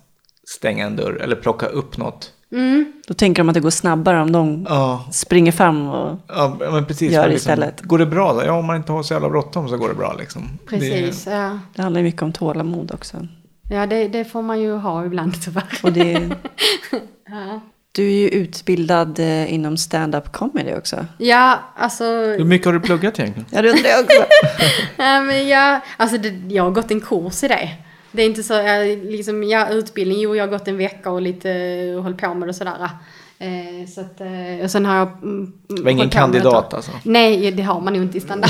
[0.57, 2.31] stänga en dörr eller plocka upp något.
[2.53, 2.93] Mm.
[3.07, 6.19] Då tänker de att det går snabbare om de Ja, springer fram och...
[6.27, 7.11] ja men precis.
[7.11, 7.81] Gör det liksom, istället.
[7.81, 8.43] Går det bra då?
[8.45, 10.49] Ja, om man inte har så jävla bråttom så går det bra liksom.
[10.69, 11.59] Precis, ja.
[11.75, 13.27] Det handlar ju mycket om tålamod också.
[13.69, 15.79] Ja, det, det får man ju ha ibland tyvärr.
[15.83, 16.11] Och det,
[17.29, 17.59] Ja.
[17.91, 21.05] du är ju utbildad eh, inom stand-up comedy också.
[21.17, 22.03] Ja, alltså...
[22.03, 23.45] Det, hur mycket har du pluggat egentligen?
[23.51, 24.23] Ja, det undrar jag också.
[24.97, 27.69] Ja, men jag, alltså det, jag har gått en kurs i det.
[28.15, 31.21] Det är inte så, jag, liksom, ja, utbildning, jo jag har gått en vecka och
[31.21, 31.49] lite
[31.97, 32.89] och hållit på med det och sådär.
[33.39, 35.07] Eh, så att, eh, och sen har jag...
[35.23, 36.91] Mm, Det var ingen kandidat alltså?
[37.03, 38.49] Nej, det har man ju inte i stand-up.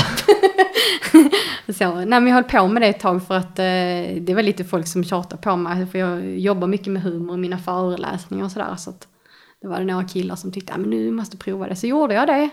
[1.78, 4.42] så, nej, men jag höll på med det ett tag för att eh, det var
[4.42, 5.86] lite folk som tjatade på mig.
[5.86, 8.76] För jag jobbar mycket med humor i mina föreläsningar och sådär.
[8.76, 9.08] Så att
[9.62, 11.76] det var några killar som tyckte att nu måste prova det.
[11.76, 12.50] Så gjorde jag det.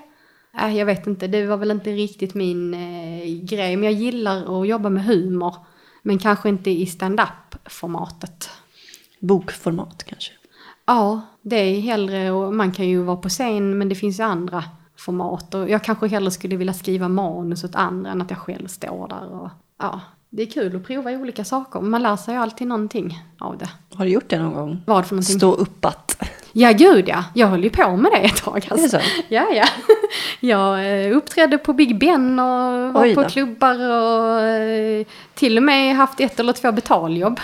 [0.61, 3.75] Äh, jag vet inte, det var väl inte riktigt min eh, grej.
[3.75, 5.55] Men jag gillar att jobba med humor.
[6.01, 8.49] Men kanske inte i stand-up-formatet.
[9.19, 10.31] Bokformat kanske.
[10.85, 14.23] Ja, det är hellre, och man kan ju vara på scen men det finns ju
[14.23, 14.63] andra
[14.97, 15.53] format.
[15.53, 19.07] Och jag kanske hellre skulle vilja skriva manus åt andra än att jag själv står
[19.07, 19.41] där.
[19.41, 19.49] Och,
[19.79, 21.81] ja, det är kul att prova olika saker.
[21.81, 23.69] Man lär sig ju alltid någonting av det.
[23.93, 24.81] Har du gjort det någon gång?
[24.85, 25.37] Vad för någonting?
[25.37, 26.17] Stå uppat.
[26.53, 27.23] Ja, gud ja.
[27.33, 28.67] Jag höll ju på med det ett tag.
[28.71, 28.97] Alltså.
[28.97, 29.23] Det är så?
[29.27, 29.65] Ja, ja.
[30.39, 35.95] Jag eh, uppträdde på Big Ben och var på klubbar och eh, till och med
[35.95, 37.39] haft ett eller två betaljobb.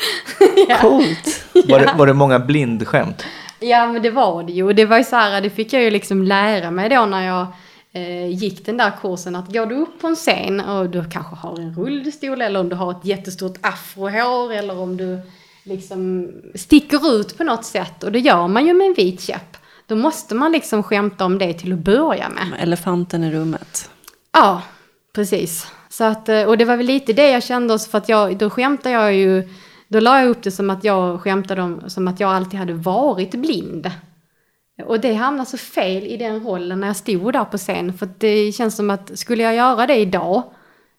[0.68, 0.76] ja.
[0.80, 1.44] Coolt.
[1.68, 3.24] Var, det, var det många blindskämt?
[3.60, 4.64] ja, men det var det ju.
[4.64, 7.26] Och Det var ju så här, det fick jag ju liksom lära mig då när
[7.26, 7.46] jag
[7.92, 9.36] eh, gick den där kursen.
[9.36, 12.68] Att går du upp på en scen och du kanske har en rullstol eller om
[12.68, 15.20] du har ett jättestort afrohår eller om du
[15.62, 18.04] liksom sticker ut på något sätt.
[18.04, 19.56] Och det gör man ju med en vit käpp.
[19.86, 22.46] Då måste man liksom skämta om det till att börja med.
[22.58, 23.90] Elefanten i rummet.
[24.32, 24.62] Ja,
[25.14, 25.66] precis.
[25.88, 28.38] Så att, eh, och det var väl lite det jag kände också för att jag,
[28.38, 29.48] då skämtade jag ju,
[29.88, 32.72] då la jag upp det som att jag skämtade om, som att jag alltid hade
[32.72, 33.90] varit blind.
[34.86, 37.92] Och det hamnade så fel i den rollen när jag stod där på scen.
[37.92, 40.42] För det känns som att skulle jag göra det idag,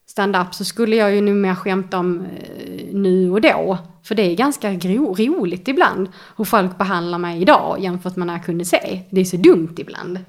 [0.05, 3.77] stand-up, så skulle jag ju nu mer skämta om eh, nu och då.
[4.03, 8.45] För det är ganska roligt ibland hur folk behandlar mig idag jämfört med när jag
[8.45, 9.01] kunde se.
[9.09, 10.19] Det är så dumt ibland.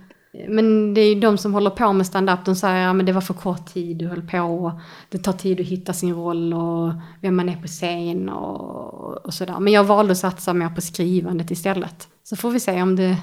[0.49, 3.13] Men det är ju de som håller på med stand-up, de säger att ja, det
[3.13, 4.73] var för kort tid du höll på och
[5.09, 9.35] det tar tid att hitta sin roll och vem man är på scen och, och
[9.35, 9.61] sådär.
[9.61, 12.09] Men jag valde att satsa mer på skrivandet istället.
[12.23, 13.17] Så får vi se om det,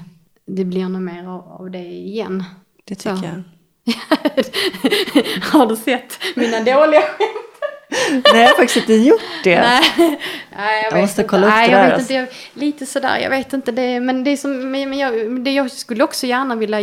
[0.46, 2.44] det blir något mer av, av det igen.
[2.84, 3.24] Det tycker Så.
[3.24, 3.42] jag.
[5.52, 7.48] Har du sett mina dåliga skämt?
[8.32, 9.60] Nej, jag har faktiskt inte gjort det.
[9.60, 9.82] Nej,
[10.56, 11.30] Nej jag, Jag måste inte.
[11.30, 12.12] kolla upp Nej, det jag där, vet alltså.
[12.12, 12.32] inte.
[12.54, 13.72] Jag, lite sådär, jag vet inte.
[13.72, 16.78] Det, men det som, men jag, det jag skulle också gärna vilja...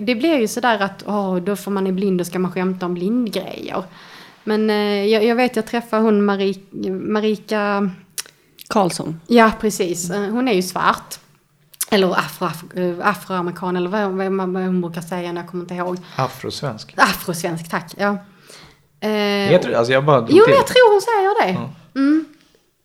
[0.00, 2.86] Det blir ju sådär att åh, då får man är blind och ska man skämta
[2.86, 3.82] om blindgrejer.
[4.44, 7.90] Men eh, jag, jag vet, jag träffade hon Marika, Marika
[8.68, 9.20] Karlsson.
[9.26, 10.10] Ja, precis.
[10.10, 11.18] Eh, Hon är ju svart.
[11.90, 15.96] Eller afro, afro, eh, afroamerikan eller vad, vad man brukar säga, jag kommer inte ihåg.
[16.16, 16.94] Afrosvensk.
[16.96, 17.94] Afrosvensk, tack.
[17.96, 18.18] Ja.
[19.00, 19.08] Eh,
[19.50, 19.78] Heter det?
[19.78, 20.54] Alltså jag bara Jo, till.
[20.54, 21.70] jag tror hon säger det.
[22.00, 22.24] Mm.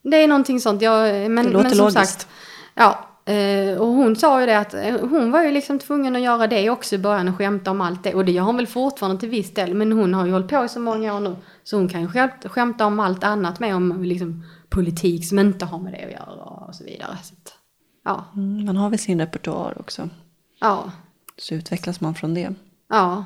[0.02, 0.82] Det är någonting sånt.
[0.82, 1.96] Jag, men, Det låter men som logiskt.
[2.20, 2.28] sagt,
[2.74, 3.08] ja.
[3.32, 6.46] eh, Och hon sa ju det att eh, hon var ju liksom tvungen att göra
[6.46, 8.14] det också i början och skämta om allt det.
[8.14, 9.74] Och det gör hon väl fortfarande till viss del.
[9.74, 11.36] Men hon har ju hållit på i så många år nu.
[11.64, 15.64] Så hon kan ju skämt, skämta om allt annat med om liksom politik som inte
[15.64, 17.18] har med det att göra och så vidare.
[17.22, 17.52] Så att,
[18.04, 20.08] ja, Mm, man har väl sin repertoar också.
[20.60, 20.90] ja,
[21.38, 22.50] Så utvecklas man från det.
[22.88, 23.24] ja.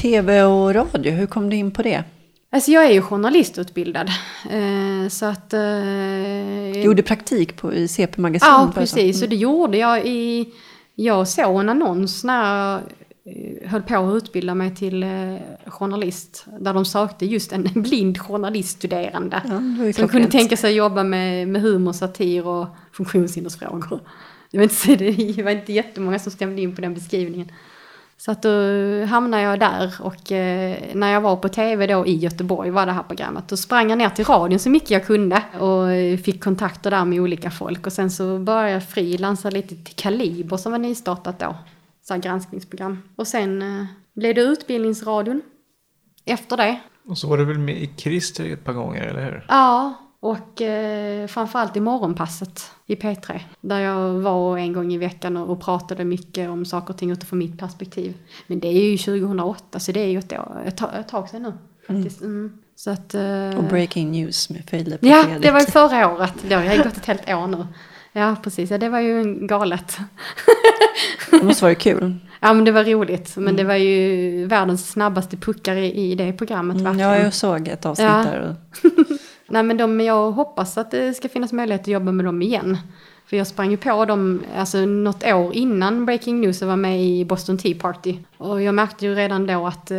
[0.00, 2.04] Tv och radio, hur kom du in på det?
[2.50, 4.08] Alltså jag är ju journalistutbildad.
[4.50, 5.52] Eh, så att...
[5.52, 8.48] Eh, gjorde praktik på, i CP Magasin?
[8.48, 9.20] Ja, precis.
[9.20, 10.48] Så det gjorde jag i...
[10.94, 12.80] Jag såg en annons när jag
[13.24, 16.46] eh, höll på att utbilda mig till eh, journalist.
[16.60, 19.42] Där de sökte just en blind journaliststuderande.
[19.44, 24.00] Ja, som kunde tänka sig jobba med, med humor, satir och funktionshindersfrågor.
[24.50, 24.96] Det var, inte,
[25.36, 27.52] det var inte jättemånga som stämde in på den beskrivningen.
[28.16, 28.50] Så att då
[29.04, 32.92] hamnade jag där och eh, när jag var på tv då i Göteborg var det
[32.92, 33.48] här programmet.
[33.48, 35.88] Då sprang jag ner till radion så mycket jag kunde och
[36.24, 37.86] fick kontakter där med olika folk.
[37.86, 41.56] Och sen så började jag frilansa lite till Kaliber som var nystartat då.
[42.02, 43.02] Så här granskningsprogram.
[43.16, 45.42] Och sen eh, blev det Utbildningsradion.
[46.24, 46.80] Efter det.
[47.08, 49.44] Och så var du väl med i Christer ett par gånger, eller hur?
[49.48, 53.40] Ja, och eh, framförallt i morgonpasset i P3.
[53.60, 57.38] Där jag var en gång i veckan och, pratade mycket om saker och ting utifrån
[57.38, 58.14] mitt perspektiv.
[58.46, 61.42] Men det är ju 2008 så det är ju ett, år, ett, ett tag sedan
[61.42, 61.52] nu.
[61.86, 62.20] Faktiskt.
[62.20, 62.52] Mm.
[62.76, 66.34] Så att, eh, Och Breaking News med Filip Ja, det var ju förra året.
[66.48, 67.66] Det har gått ett helt år nu.
[68.12, 68.70] Ja, precis.
[68.70, 69.96] Ja, det var ju galet.
[71.30, 72.14] Det måste vara kul.
[72.40, 73.36] Ja, men det var roligt.
[73.36, 76.76] Men det var ju världens snabbaste puckar i, i det programmet.
[76.76, 77.10] Mm, verkligen.
[77.10, 78.24] ja, jag såg ett avsnitt Ja.
[78.24, 78.40] där.
[78.84, 78.90] Och,
[79.52, 82.78] Nej men de, jag hoppas att det ska finnas möjlighet att jobba med dem igen.
[83.26, 87.04] För jag sprang ju på dem, alltså något år innan Breaking News och var med
[87.04, 88.18] i Boston Tea Party.
[88.36, 89.98] Och jag märkte ju redan då att eh,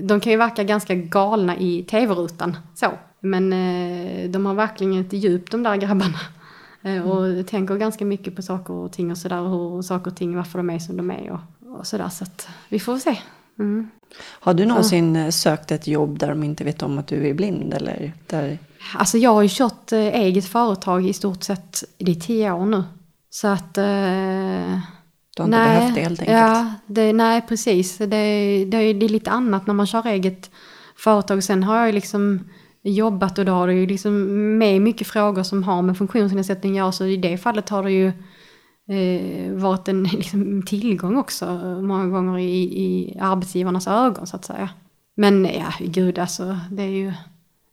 [0.00, 2.56] de kan ju verka ganska galna i tv-rutan.
[2.74, 2.86] Så.
[3.20, 6.20] Men eh, de har verkligen ett djup de där grabbarna.
[6.82, 9.48] Eh, och tänker ganska mycket på saker och ting och sådär.
[9.48, 12.08] Hur saker och ting, varför de är som de är och, och sådär.
[12.08, 13.18] Så att vi får se.
[13.58, 13.90] Mm.
[14.40, 17.34] har du någonsin eh, sökt ett jobb där de inte vet om att du är
[17.34, 17.74] blind?
[17.74, 18.58] Eller där...
[18.94, 22.82] Alltså jag har ju kört eh, eget företag i stort sett, är tio år nu.
[23.30, 23.78] Så att...
[23.78, 24.78] Eh,
[25.36, 26.38] Du har inte behövt det helt enkelt?
[26.38, 27.98] Ja, det, nej precis.
[27.98, 30.50] Det, det, det är lite annat när man kör eget
[30.96, 31.44] företag.
[31.44, 32.40] Sen har jag ju liksom
[32.82, 34.12] jobbat och då har det ju liksom
[34.58, 36.92] med mycket frågor som har med funktionsnedsättning att göra.
[36.92, 38.12] Så i det fallet har det ju
[38.92, 41.46] eh, varit en liksom, tillgång också
[41.82, 44.70] många gånger i, i arbetsgivarnas ögon så att säga.
[45.14, 47.12] Men ja, gud alltså, det är ju...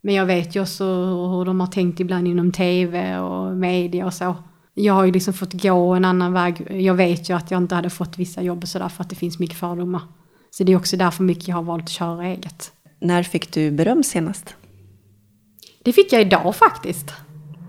[0.02, 4.14] Men jag vet ju också hur de har tänkt ibland inom tv och media och
[4.14, 4.36] så.
[4.74, 6.66] Jag har ju liksom fått gå en annan väg.
[6.70, 9.16] Jag vet ju att jag inte hade fått vissa jobb och sådär för att det
[9.16, 10.02] finns mycket fördomar.
[10.50, 12.72] Så det är också därför mycket jag har valt att köra eget.
[13.00, 14.54] När fick du beröm senast?
[15.84, 17.12] Det fick jag idag faktiskt.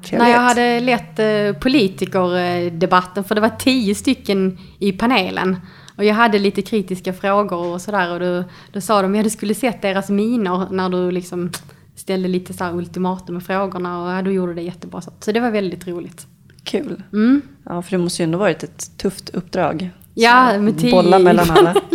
[0.03, 0.19] Trevligt.
[0.27, 5.57] När jag hade lett eh, politikerdebatten, för det var tio stycken i panelen.
[5.97, 9.29] Och jag hade lite kritiska frågor och sådär och då, då sa de, ja du
[9.29, 11.51] skulle sett deras miner när du liksom
[11.95, 15.01] ställde lite så här ultimatum med frågorna och ja, du gjorde det jättebra.
[15.19, 16.27] Så, det var väldigt roligt.
[16.63, 17.03] Kul.
[17.13, 17.41] Mm.
[17.65, 19.89] Ja, för det måste ju ändå varit ett tufft uppdrag.
[20.13, 21.75] Ja, med tio- Bolla mellan alla.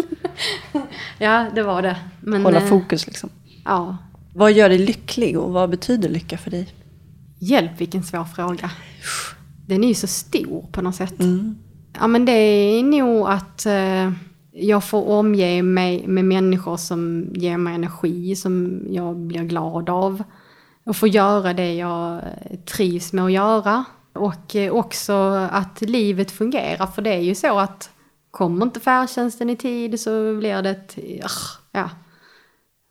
[1.19, 1.97] Ja, det var det.
[2.21, 3.31] Men, Hålla eh, fokus liksom.
[3.65, 3.97] Ja.
[4.35, 6.69] Vad gör dig lycklig och vad betyder lycka för dig?
[7.39, 8.71] Hjälp vilken svår fråga.
[9.67, 11.21] Den är ju så stor på något sätt.
[11.21, 11.59] Mm.
[11.93, 14.13] Ja men det är nog att eh,
[14.53, 20.23] jag får omge mig med människor som ger mig energi, som jag blir glad av.
[20.85, 22.23] Och få göra det jag
[22.65, 23.85] trivs med att göra.
[24.13, 25.13] Och eh, också
[25.51, 27.91] att livet fungerar, för det är ju så att
[28.31, 30.99] kommer inte färdtjänsten i tid så blir det ett,
[31.73, 31.91] ja,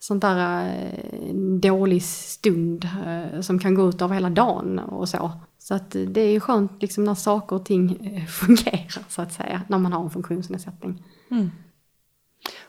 [0.08, 5.32] sånt där eh, dålig stund eh, som kan gå ut över hela dagen och så.
[5.60, 9.34] Så att det är ju skönt liksom när saker och ting eh, fungerar så att
[9.34, 11.04] säga, när man har en funktionsnedsättning.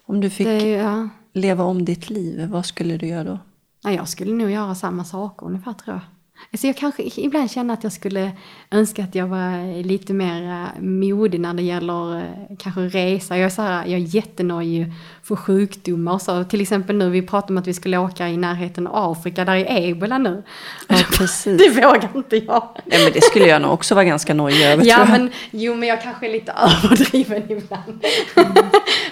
[0.07, 3.39] Om du fick Det, ja, leva om ditt liv, vad skulle du göra då?
[3.83, 6.05] ja, jag skulle nog göra samma saker ungefär tror jag.
[6.53, 8.31] Alltså jag kanske ibland känner att jag skulle
[8.71, 13.37] önska att jag var lite mer eh, modig när det gäller eh, kanske resa.
[13.37, 14.87] Jag är, så här, jag är jättenojig
[15.23, 16.45] för sjukdomar och så.
[16.45, 19.55] Till exempel nu, vi pratade om att vi skulle åka i närheten av Afrika, där
[19.57, 20.43] är ebola nu.
[20.89, 21.59] Ja, precis.
[21.59, 22.69] Det vågar inte jag.
[22.85, 25.21] Ja, men det skulle jag nog också vara ganska nojig över Ja, tror jag.
[25.21, 26.53] men jo, men jag kanske är lite
[26.85, 28.05] överdriven ibland.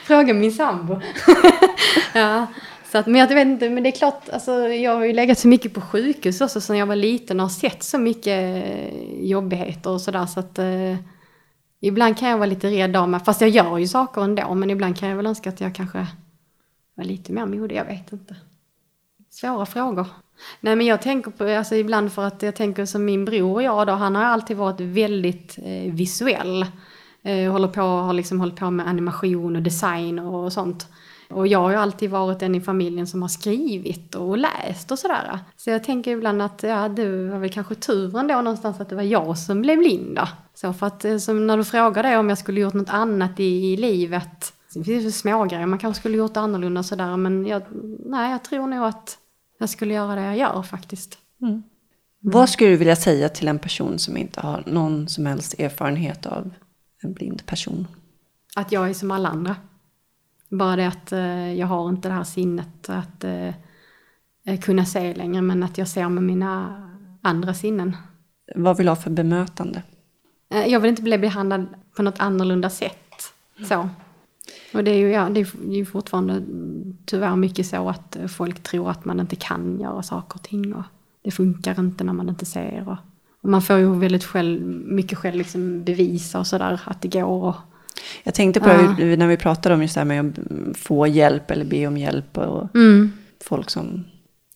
[0.03, 1.01] Fråga min sambo.
[2.15, 2.47] ja,
[2.95, 5.39] så att, men jag vet inte, men det är klart, alltså, jag har ju legat
[5.39, 9.25] så mycket på sjukhus också sedan jag var liten och har sett så mycket eh,
[9.25, 10.97] jobbigheter och sådär så att eh,
[11.81, 14.71] Ibland kan jag vara lite rädd av mig, fast jag gör ju saker ändå, men
[14.71, 16.07] ibland kan jag väl önska att jag kanske
[16.95, 18.37] var lite mer modig, jag vet inte.
[19.31, 20.07] Svåra frågor.
[20.61, 23.63] Nej men jag tänker på, alltså ibland för att jag tänker som min bror och
[23.63, 26.67] jag då, han har alltid varit väldigt eh, visuell.
[27.23, 30.87] Eh, håller på, har liksom hållit på med animation och design och sånt.
[31.31, 34.99] Och jag har ju alltid varit den i familjen som har skrivit och läst och
[34.99, 35.39] sådär.
[35.57, 38.97] Så jag tänker ibland att ja, du har väl kanske tur ändå någonstans att det
[38.97, 40.29] var jag som blev blind då.
[40.55, 43.73] Så för att eh, som när du frågade om jag skulle gjort något annat i,
[43.73, 44.53] i livet.
[44.75, 47.17] Det finns ju smågrejer, man kanske skulle gjort annorlunda och sådär.
[47.17, 47.63] Men jag,
[48.07, 49.19] nej, jag tror nog att
[49.59, 51.19] jag skulle göra det jag gör faktiskt.
[51.43, 51.63] Mm.
[52.21, 56.27] Vad skulle du vilja säga till en person som inte har någon som helst erfarenhet
[56.27, 56.51] av
[57.03, 57.87] en blind person?
[58.57, 59.57] Att jag är som alla andra.
[60.59, 65.43] Bara det att eh, jag har inte det här sinnet att eh, kunna se längre,
[65.43, 66.81] men att jag ser med mina
[67.23, 67.97] andra sinnen.
[68.55, 69.83] Vad vill du ha för bemötande?
[70.51, 73.35] Eh, jag vill inte bli behandlad på något annorlunda sätt.
[73.69, 73.89] Så.
[74.75, 76.43] Och det är ju ja, det är ju fortfarande
[77.05, 80.75] tyvärr mycket så att folk tror att man inte kan göra saker och ting.
[80.75, 80.85] Och
[81.23, 82.89] det funkar inte när man inte ser.
[82.89, 82.97] Och,
[83.43, 87.45] och man får ju väldigt själv, mycket själv liksom bevisa och sådär att det går.
[87.45, 87.57] Och,
[88.23, 88.95] Jag tänkte på Ja.
[88.99, 90.39] det när vi pratade om just det här med
[90.71, 93.13] att få hjälp eller be om hjälp och mm.
[93.45, 94.05] folk som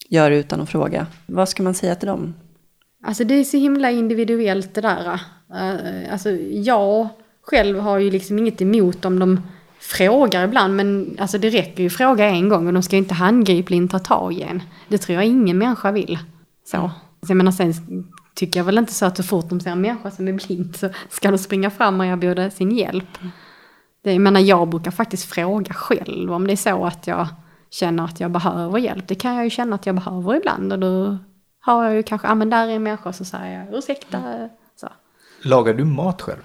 [0.09, 1.07] gör utan att fråga.
[1.27, 2.35] Vad ska man säga till dem?
[3.03, 5.21] Alltså det är så himla individuellt det där.
[5.51, 7.09] Uh, alltså jag
[7.43, 9.41] själv har ju liksom inget emot om de
[9.81, 10.77] frågar ibland.
[10.77, 13.99] Men alltså det räcker ju att fråga en gång och de ska inte handgripligen ta
[13.99, 14.63] tag i en.
[14.89, 16.19] Det tror jag ingen människa vill.
[16.65, 16.91] Så.
[17.23, 17.73] Så jag menar sen
[18.39, 20.77] tycker jag väl inte så att så fort de ser en människa som är blind
[20.77, 23.19] så ska de springa fram och erbjuda sin hjälp.
[24.05, 27.27] Det, jag menar jag brukar faktiskt fråga själv om det är så att jag
[27.71, 29.09] känner att jag behöver hjälp.
[29.09, 31.19] Det kan jag ju känna att jag behöver ibland och då
[31.61, 34.49] har jag ju kanske, ja men där är en människa så säger jag ursäkta.
[34.77, 34.89] Så.
[35.43, 36.43] Lagar du mat själv?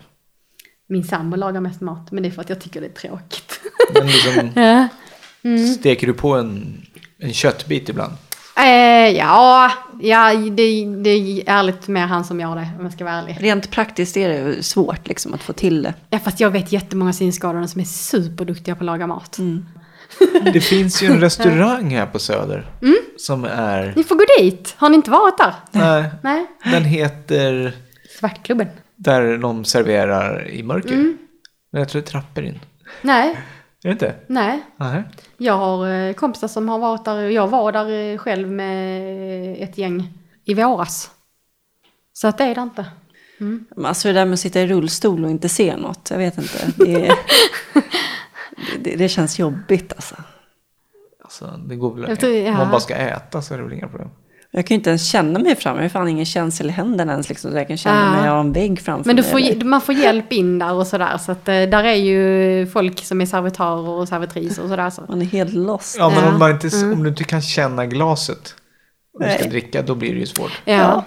[0.88, 3.60] Min sambo lagar mest mat men det är för att jag tycker det är tråkigt.
[3.94, 4.88] Men liksom, ja.
[5.80, 6.82] steker du på en,
[7.18, 8.14] en köttbit ibland?
[8.58, 13.04] Eh, ja, ja det, det är ärligt mer han som gör det om jag ska
[13.04, 13.38] vara ärlig.
[13.40, 15.94] Rent praktiskt är det svårt liksom att få till det.
[16.10, 19.40] Ja fast jag vet jättemånga synskadade som är superduktiga på att laga mat.
[20.54, 22.66] Det finns ju en restaurang här på Söder.
[23.18, 23.94] Som är...
[23.96, 25.54] Ni får gå dit, har ni inte varit där?
[25.72, 26.46] Nej, Nej.
[26.64, 27.74] den heter...
[28.20, 28.68] Svartklubben.
[28.96, 30.96] Där de serverar i mörker.
[31.72, 32.60] Men jag tror det är trappor in.
[33.02, 33.38] Nej,
[33.84, 34.16] Är det inte?
[34.28, 34.62] nej.
[34.78, 35.04] Nej.
[35.38, 37.22] Jag har eh, kompisar som har varit där.
[37.22, 40.08] Jag var där eh, själv med ett gäng
[40.46, 41.12] i våras.
[42.14, 42.86] Så att det är det inte.
[43.38, 46.38] Men Alltså det där med att sitta i rullstol och inte se något, jag vet
[46.38, 46.72] inte.
[46.78, 47.16] Det, är,
[48.80, 50.16] det, det känns jobbigt alltså.
[51.24, 52.18] Alltså, det går väl...
[52.18, 52.52] Tror- ja.
[52.52, 54.10] Om man bara ska äta så är det väl inga problem.
[54.56, 57.12] Jag kan ju inte ens känna mig fram, jag har fan ingen känsel i händerna
[57.12, 57.30] ens.
[57.30, 58.12] Liksom, så jag kan känna Ja.
[58.12, 59.32] mig, jag har en vägg framför Men du mig.
[59.60, 61.18] får, man får hjälp in där och sådär.
[61.18, 64.90] Så att eh, där är ju folk som är servitörer och servitriser och sådär.
[64.90, 65.02] Så.
[65.10, 65.96] Man är helt lost.
[66.00, 66.22] Ja, men Ja.
[66.24, 66.34] Mm.
[66.34, 68.56] om, man inte, om du inte kan känna glaset
[69.14, 70.62] och du ska dricka, då blir det ju svårt.
[70.66, 71.04] Ja.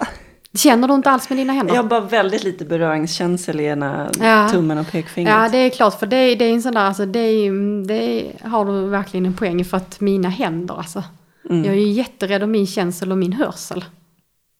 [0.57, 1.75] Känner du inte alls med dina händer?
[1.75, 4.49] Jag har bara väldigt lite beröringskänsel i ena Ja.
[4.49, 5.33] tummen och pekfingret.
[5.35, 5.99] Ja, det är klart.
[5.99, 9.25] För det, är- det är en sån där, alltså det, är, det har du verkligen
[9.25, 9.63] en poäng i.
[9.63, 11.03] För att mina händer, alltså.
[11.49, 11.65] Mm.
[11.65, 13.85] Jag är ju jätterädd om min känsel och min hörsel.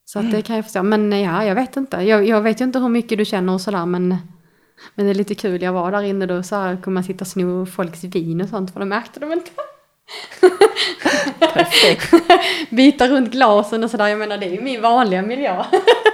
[0.05, 0.83] Så att det kan jag förstå.
[0.83, 1.97] Men ja, jag vet inte.
[1.97, 3.85] Jag, jag vet ju inte hur mycket du känner och sådär.
[3.85, 4.17] Men,
[4.95, 5.61] men det är lite kul.
[5.61, 8.49] Jag var där inne då så här kunde man sitta och sno folks vin och
[8.49, 8.73] sånt.
[8.73, 9.51] För det märkte de inte.
[11.39, 12.13] Perfekt.
[12.69, 14.07] Byta runt glasen och sådär.
[14.07, 15.63] Jag menar det är ju min vanliga miljö.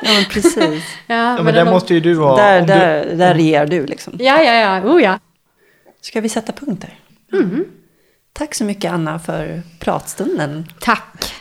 [0.02, 0.84] Ja, men precis.
[1.08, 2.36] ja, Ja, men den där måste ju du vara...
[2.36, 4.14] där, om du, där, där regerar du liksom.
[4.20, 4.94] Ja, ja, ja.
[4.94, 5.20] Oh ja.
[6.02, 7.00] Ska vi sätta punkt där?
[7.40, 7.66] Mm.
[8.34, 10.68] Tack så mycket Anna för pratstunden.
[10.80, 11.34] Tack.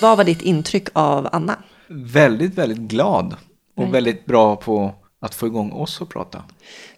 [0.00, 1.56] Vad var ditt intryck av Anna?
[1.88, 3.36] väldigt, väldigt glad.
[3.76, 3.92] Och Nej.
[3.92, 6.42] väldigt bra på att få igång oss att prata.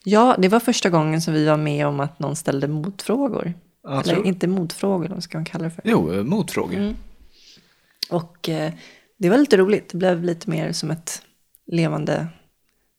[0.04, 3.52] Ja, det var första gången som vi var med om att någon ställde motfrågor.
[3.82, 5.82] Jag Eller tror- inte motfrågor, vad ska man kalla det för?
[5.84, 6.74] Jo, eh, motfrågor.
[6.76, 6.94] Mm.
[8.10, 8.72] Och eh,
[9.18, 9.88] det var lite roligt.
[9.88, 11.22] Det blev lite mer som ett
[11.66, 12.28] levande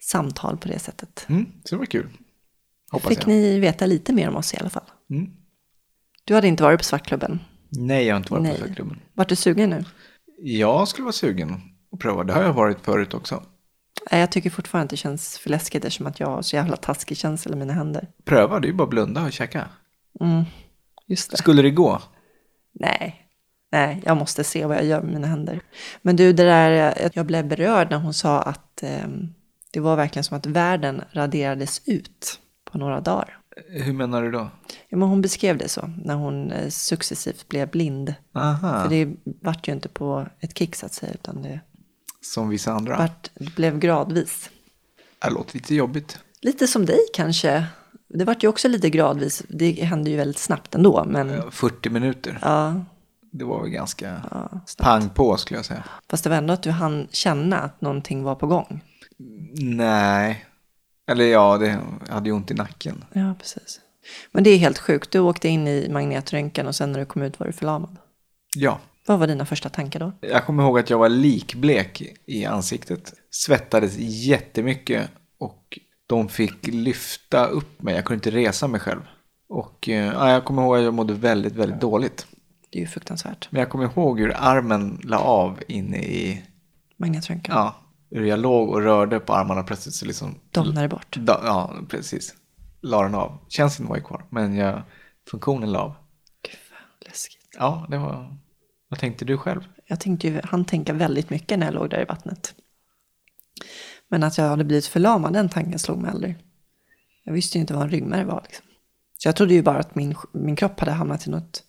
[0.01, 1.26] samtal på det sättet.
[1.30, 2.10] Mm, så det var kul.
[2.91, 3.28] Hoppas Fick jag.
[3.28, 4.84] ni veta lite mer om oss i alla fall.
[5.10, 5.32] Mm.
[6.26, 7.39] Du hade inte varit på Svartklubben.
[7.70, 8.51] Nej, jag har inte varit Nej.
[8.51, 8.99] på Svartklubben.
[9.14, 9.84] Vart du sugen nu?
[10.38, 12.24] Jag skulle vara sugen att pröva.
[12.24, 13.43] Det har jag varit förut också.
[14.12, 16.76] Nej, jag tycker fortfarande att det känns för läskigt eftersom att jag har så jävla
[16.76, 18.08] taskig känsla i mina händer.
[18.26, 19.70] Pröva, det är ju bara blunda och käka.
[20.22, 20.43] Mm,
[21.08, 21.38] just det.
[21.38, 22.01] Skulle det gå?
[22.74, 23.24] Nej,
[23.76, 25.59] nej, jag måste se vad jag gör med mina händer.
[26.01, 29.07] Men du, det där, eh, jag blev berörd när hon sa att eh,
[29.71, 32.39] det var verkligen som att världen raderades ut
[32.71, 33.38] på några dagar.
[33.69, 34.49] Hur menar du då?
[34.89, 38.13] Ja, men hon beskrev det så, när hon eh, successivt blev blind.
[38.34, 41.59] Aha, För det vart ju inte på ett kick så att säga, utan det,
[42.21, 42.97] som vissa andra.
[42.97, 44.49] vart, det blev gradvis.
[45.19, 46.19] Det låter lite jobbigt.
[46.41, 47.65] Lite som dig kanske.
[48.07, 49.43] Det vart ju också lite gradvis.
[49.49, 52.39] Det hände ju väldigt snabbt ändå, men Eh, 40 minuter.
[52.41, 52.86] ja,
[53.38, 54.78] Det var väl ganska ja snabbt.
[54.78, 55.84] pang på skulle jag säga.
[56.10, 58.82] Fast det var ändå att du hann känna att någonting var på gång.
[59.58, 60.46] Nej.
[61.12, 63.06] Eller ja, det jag hade ju ont i nacken.
[63.14, 63.80] Ja, precis.
[64.32, 65.12] Men det är helt sjukt.
[65.12, 67.98] Du åkte in i magnetröntgen och sen när du kom ut var du förlamad.
[68.56, 68.80] Ja.
[69.08, 70.12] Vad var dina första tankar då?
[70.22, 73.14] Jag kommer ihåg att jag var likblek i ansiktet.
[73.32, 75.10] Svettades jättemycket
[75.40, 77.96] och de fick lyfta upp mig.
[77.96, 79.02] Jag kunde inte resa mig själv.
[79.50, 82.28] Och eh, ja, jag kommer ihåg att jag mådde väldigt, väldigt dåligt.
[82.76, 83.47] Det är ju fruktansvärt.
[83.51, 86.43] Men jag kommer ihåg hur armen la av inne i,
[86.97, 87.55] Magnetröntgen.
[87.55, 87.76] ja,
[88.11, 91.15] hur jag låg och rörde på armarna plötsligt så liksom, Domnade bort.
[91.19, 92.36] da, ja precis,
[92.82, 93.38] la den av.
[93.49, 94.82] Känslan var ju kvar, men jag,
[95.30, 95.93] funktionen la av.
[96.41, 97.55] Gud vad läskigt.
[97.57, 98.38] Ja, det var,
[98.89, 99.67] vad tänkte du själv?
[99.86, 102.55] Jag tänkte ju, han tänka väldigt mycket när jag låg där i vattnet.
[104.07, 106.36] Men att jag hade blivit förlamad, den tanken slog mig aldrig.
[107.23, 108.41] Jag visste ju inte vad en ryggmärg var.
[108.45, 108.65] Liksom.
[109.17, 111.63] Så jag trodde ju bara att min, min kropp hade hamnat i något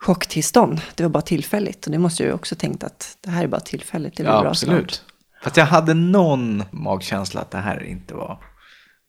[0.00, 0.80] chocktillstånd.
[0.94, 1.86] Det var bara tillfälligt.
[1.86, 4.16] Och det måste jag också tänkt att det här är bara tillfälligt.
[4.16, 4.90] Det blir Ja, bra absolut.
[4.94, 5.06] snart.
[5.44, 8.38] Fast jag hade någon magkänsla att det här inte var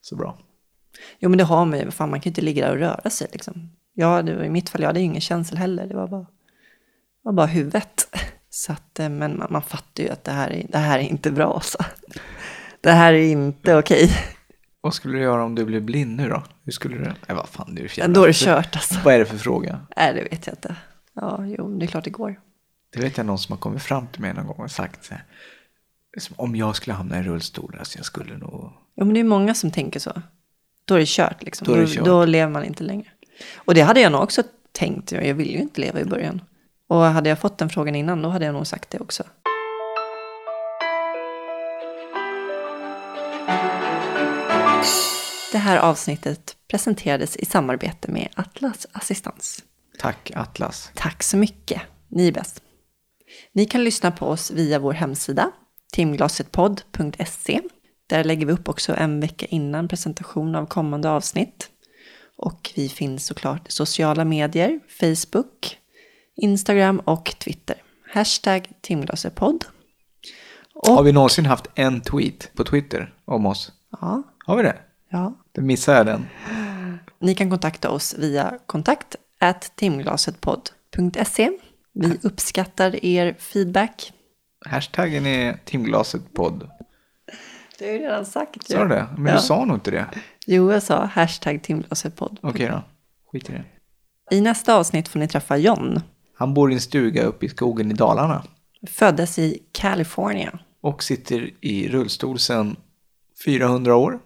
[0.01, 0.37] så bra.
[1.19, 1.91] Jo men det har man ju.
[1.91, 3.71] Fan, man kan ju inte ligga där och röra sig liksom.
[3.93, 5.87] Ja, det var, i mitt fall, jag hade ju ingen känsel heller.
[5.87, 6.25] Det var bara,
[7.23, 8.07] var bara huvudet.
[8.49, 11.03] Så att, eh, men man, man fattar ju att det här är, det här är
[11.03, 11.59] inte bra.
[11.63, 11.77] Så.
[12.81, 14.11] Det här är inte okej.
[14.81, 16.43] Vad skulle du göra om du blev blind nu då?
[16.65, 17.03] Hur skulle du?
[17.03, 18.99] Nej, vad fan, det är Ja, Då är det kört alltså.
[19.05, 19.79] Vad är det för fråga?
[19.97, 20.75] Nej, det vet jag inte.
[21.13, 22.39] Ja, jo, det är klart det går.
[22.93, 25.13] Det vet jag någon som har kommit fram till mig någon gång och sagt så
[25.13, 25.23] här,
[26.17, 28.71] som om jag skulle hamna i rullstol, alltså jag skulle nog...
[28.95, 30.21] Jo, men det är många som tänker så.
[30.85, 31.67] Då är det kört liksom.
[31.67, 32.05] Då det Då, kört.
[32.05, 33.07] då lever man inte längre.
[33.55, 35.11] Och det hade jag nog också tänkt.
[35.11, 36.41] Jag ville ju inte leva i början.
[36.87, 39.23] Och hade jag fått den frågan innan, då hade jag nog sagt det också.
[45.51, 49.63] Det här avsnittet presenterades i samarbete med Atlas Assistans.
[49.99, 50.91] Tack Atlas.
[50.95, 51.81] Tack så mycket.
[52.07, 52.61] Ni är bäst.
[53.53, 55.51] Ni kan lyssna på oss via vår hemsida,
[55.93, 57.61] timglasetpodd.se.
[58.07, 61.69] Där lägger vi upp också en vecka innan presentation av kommande avsnitt.
[62.37, 65.77] Och vi finns såklart i sociala medier, Facebook,
[66.35, 67.75] Instagram och Twitter.
[68.13, 69.65] Hashtag timglasetpodd.
[70.73, 73.71] Har Och, vi någonsin haft en tweet på Twitter om oss?
[74.01, 74.77] ja, Har vi det?
[75.09, 75.33] ja.
[75.51, 76.27] Då missade jag den.
[77.19, 79.15] Ni kan kontakta oss via kontakt
[79.75, 81.51] timglasetpodd.se.
[81.93, 84.13] Vi uppskattar er feedback.
[84.65, 86.69] Hashtaggen är timglasetpodd.
[87.79, 88.67] Det har ju redan sagt.
[88.67, 89.07] Sa du det?
[89.17, 89.33] Men Ja.
[89.35, 90.05] du sa nog inte det.
[90.45, 92.39] Jo, jag sa hashtag timglasetpodd.
[92.41, 92.83] Okej då.
[93.31, 93.63] Skit i det.
[94.35, 95.99] I nästa avsnitt får ni träffa John.
[96.35, 98.43] Han bor i en stuga uppe i skogen i Dalarna.
[98.87, 100.59] Föddes i California.
[100.81, 102.75] Och sitter i rullstol sedan
[103.45, 104.19] 400 år.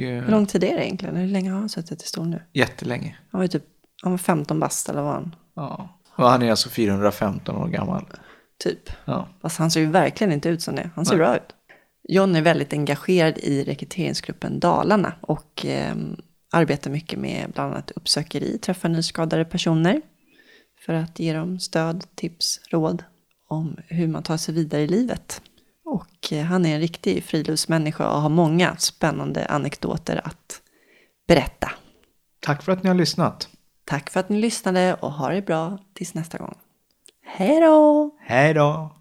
[0.00, 1.16] Eh, Hur lång tid är det egentligen?
[1.16, 2.42] Hur länge har han suttit i stol nu?
[2.52, 3.16] jättelänge.
[3.30, 3.64] Han var ju typ
[4.02, 5.34] han var 15 bast eller vad var han?
[5.56, 5.98] Ja.
[6.16, 8.04] Och han är alltså 415 år gammal.
[8.64, 8.90] Typ.
[9.04, 9.28] Ja.
[9.42, 10.90] Fast han ser ju verkligen inte ut som det.
[10.94, 11.26] Han ser Nej.
[11.26, 11.54] bra ut.
[12.08, 15.94] John är väldigt engagerad i rekryteringsgruppen Dalarna och eh,
[16.52, 20.00] arbetar mycket med bland annat uppsökeri, träffa nyskadade personer
[20.86, 23.04] för att ge dem stöd, tips, råd
[23.48, 25.42] om hur man tar sig vidare i livet.
[25.86, 30.62] Och eh, han är en riktig friluftsmänniska och har många spännande anekdoter att
[31.28, 31.70] berätta.
[32.40, 33.48] Tack för att ni har lyssnat.
[33.84, 36.54] Tack för att ni lyssnade och ha det bra tills nästa gång.
[37.24, 38.10] Hej då!
[38.20, 38.95] Hej då!